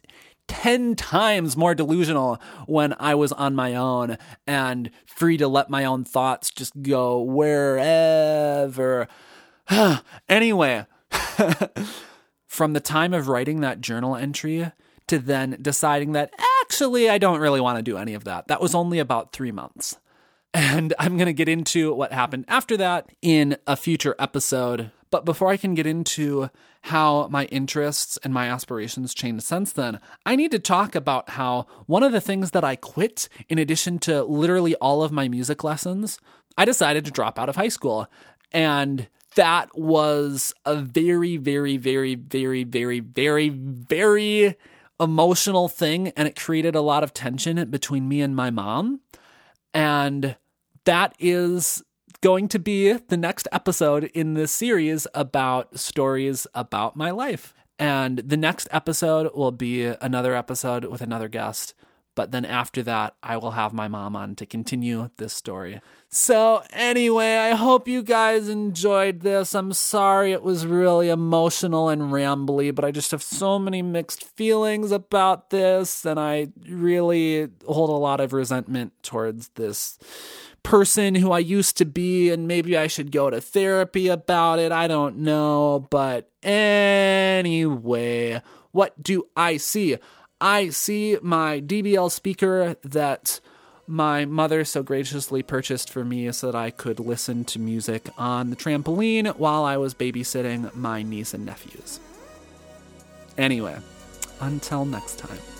10 0.47 0.95
times 0.95 1.56
more 1.58 1.75
delusional 1.75 2.39
when 2.67 2.93
I 2.99 3.15
was 3.15 3.32
on 3.32 3.56
my 3.56 3.75
own 3.75 4.17
and 4.45 4.91
free 5.06 5.38
to 5.38 5.47
let 5.47 5.69
my 5.69 5.86
own 5.86 6.03
thoughts 6.03 6.51
just 6.51 6.82
go 6.82 7.21
wherever. 7.21 9.08
anyway, 10.29 10.86
from 12.47 12.73
the 12.73 12.79
time 12.79 13.13
of 13.13 13.27
writing 13.27 13.62
that 13.62 13.82
journal 13.82 14.15
entry 14.15 14.71
to 15.08 15.19
then 15.19 15.58
deciding 15.62 16.13
that 16.13 16.34
actually 16.62 17.10
I 17.10 17.17
don't 17.17 17.39
really 17.39 17.62
want 17.62 17.77
to 17.77 17.84
do 17.84 17.97
any 17.97 18.13
of 18.13 18.23
that, 18.25 18.47
that 18.47 18.62
was 18.62 18.75
only 18.75 18.99
about 18.99 19.32
three 19.32 19.51
months. 19.51 19.97
And 20.53 20.93
I'm 20.99 21.17
going 21.17 21.25
to 21.25 21.34
get 21.34 21.49
into 21.49 21.93
what 21.93 22.13
happened 22.13 22.45
after 22.47 22.77
that 22.77 23.10
in 23.21 23.58
a 23.65 23.75
future 23.75 24.15
episode. 24.19 24.91
But 25.13 25.26
before 25.26 25.49
I 25.49 25.58
can 25.58 25.76
get 25.76 25.86
into 25.86 26.49
how 26.82 27.28
my 27.28 27.45
interests 27.45 28.17
and 28.23 28.34
my 28.34 28.47
aspirations 28.47 29.13
changed 29.13 29.43
since 29.43 29.71
then, 29.71 29.99
I 30.26 30.36
need 30.36 30.49
to 30.49 30.58
talk 30.58 30.95
about 30.95 31.30
how 31.30 31.67
one 31.86 32.02
of 32.02 32.12
the 32.12 32.19
things 32.19 32.49
that 32.49 32.63
I 32.63 32.76
quit, 32.76 33.30
in 33.47 33.60
addition 33.60 33.99
to 33.99 34.23
literally 34.23 34.73
all 34.78 35.04
of 35.04 35.12
my 35.12 35.28
music 35.28 35.63
lessons, 35.63 36.17
I 36.58 36.65
decided 36.65 37.06
to 37.06 37.12
drop 37.12 37.38
out 37.38 37.47
of 37.47 37.58
high 37.58 37.67
school. 37.67 38.08
And 38.52 39.08
that 39.36 39.78
was 39.78 40.52
a 40.65 40.78
very, 40.78 41.38
very, 41.38 41.78
very, 41.78 42.15
very, 42.15 42.63
very, 42.63 42.99
very, 42.99 43.49
very 43.49 44.56
emotional 44.99 45.67
thing. 45.67 46.08
And 46.17 46.28
it 46.28 46.36
created 46.36 46.73
a 46.73 46.82
lot 46.82 47.04
of 47.04 47.13
tension 47.13 47.63
between 47.69 48.08
me 48.08 48.21
and 48.21 48.36
my 48.36 48.49
mom. 48.49 49.02
And 49.76 50.38
that 50.86 51.13
is 51.19 51.84
going 52.24 52.48
to 52.48 52.58
be 52.58 52.94
the 52.94 53.18
next 53.18 53.50
episode 53.52 54.06
in 54.14 54.34
this 54.34 54.50
series 54.50 55.06
about 55.14 55.78
stories 55.78 56.48
about 56.56 56.96
my 56.96 57.12
life. 57.12 57.54
And 57.78 58.20
the 58.20 58.38
next 58.38 58.70
episode 58.72 59.30
will 59.36 59.52
be 59.52 59.84
another 59.84 60.34
episode 60.34 60.86
with 60.86 61.02
another 61.02 61.28
guest. 61.28 61.74
But 62.15 62.32
then 62.32 62.45
after 62.45 62.84
that, 62.84 63.15
I 63.23 63.38
will 63.38 63.52
have 63.52 63.73
my 63.73 63.88
mom 63.88 64.15
on 64.15 64.36
to 64.36 64.45
continue 64.45 65.10
this 65.17 65.34
story. 65.34 65.82
So, 66.10 66.62
anyway, 66.71 67.38
I 67.38 67.56
hope 67.56 67.88
you 67.88 68.04
guys 68.04 68.47
enjoyed 68.47 69.21
this. 69.21 69.56
I'm 69.56 69.73
sorry 69.73 70.32
it 70.32 70.43
was 70.43 70.67
really 70.67 71.10
emotional 71.10 71.89
and 71.89 72.04
rambly, 72.04 72.73
but 72.73 72.86
I 72.86 72.91
just 72.91 73.10
have 73.12 73.23
so 73.23 73.58
many 73.58 73.82
mixed 73.82 74.23
feelings 74.23 74.91
about 74.91 75.49
this, 75.49 76.06
and 76.06 76.19
I 76.19 76.49
really 76.69 77.47
hold 77.65 77.89
a 77.89 77.93
lot 77.93 78.19
of 78.19 78.32
resentment 78.32 78.93
towards 79.02 79.47
this 79.56 79.97
person 80.62 81.15
who 81.15 81.32
I 81.32 81.39
used 81.39 81.78
to 81.78 81.86
be, 81.86 82.30
and 82.30 82.47
maybe 82.47 82.78
I 82.78 82.86
should 82.88 83.12
go 83.12 83.32
to 83.32 83.41
therapy 83.41 84.08
about 84.08 84.60
it. 84.60 84.71
I 84.71 84.88
don't 84.88 85.17
know. 85.17 85.88
But 85.89 86.30
anyway, 86.43 88.41
what 88.71 89.02
do 89.02 89.28
I 89.36 89.58
see? 89.58 89.97
I 90.41 90.69
see 90.69 91.17
my 91.22 91.62
JBL 91.62 92.12
speaker 92.12 92.76
that 92.84 93.39
my 93.88 94.26
mother 94.26 94.63
so 94.63 94.82
graciously 94.84 95.43
purchased 95.43 95.89
for 95.89 96.06
me 96.06 96.32
so 96.32 96.52
that 96.52 96.58
I 96.58 96.72
could 96.72 97.00
listen 97.00 97.43
to 97.46 97.60
music 97.60 98.10
on 98.17 98.50
the 98.50 98.56
trampoline 98.56 99.36
while 99.38 99.63
I 99.63 99.78
was 99.78 99.93
babysitting 99.93 100.74
my 100.74 101.04
niece 101.04 101.34
and 101.34 101.46
nephews. 101.46 102.00
Anyway, 103.38 103.78
until 104.39 104.86
next 104.86 105.19
time. 105.19 105.53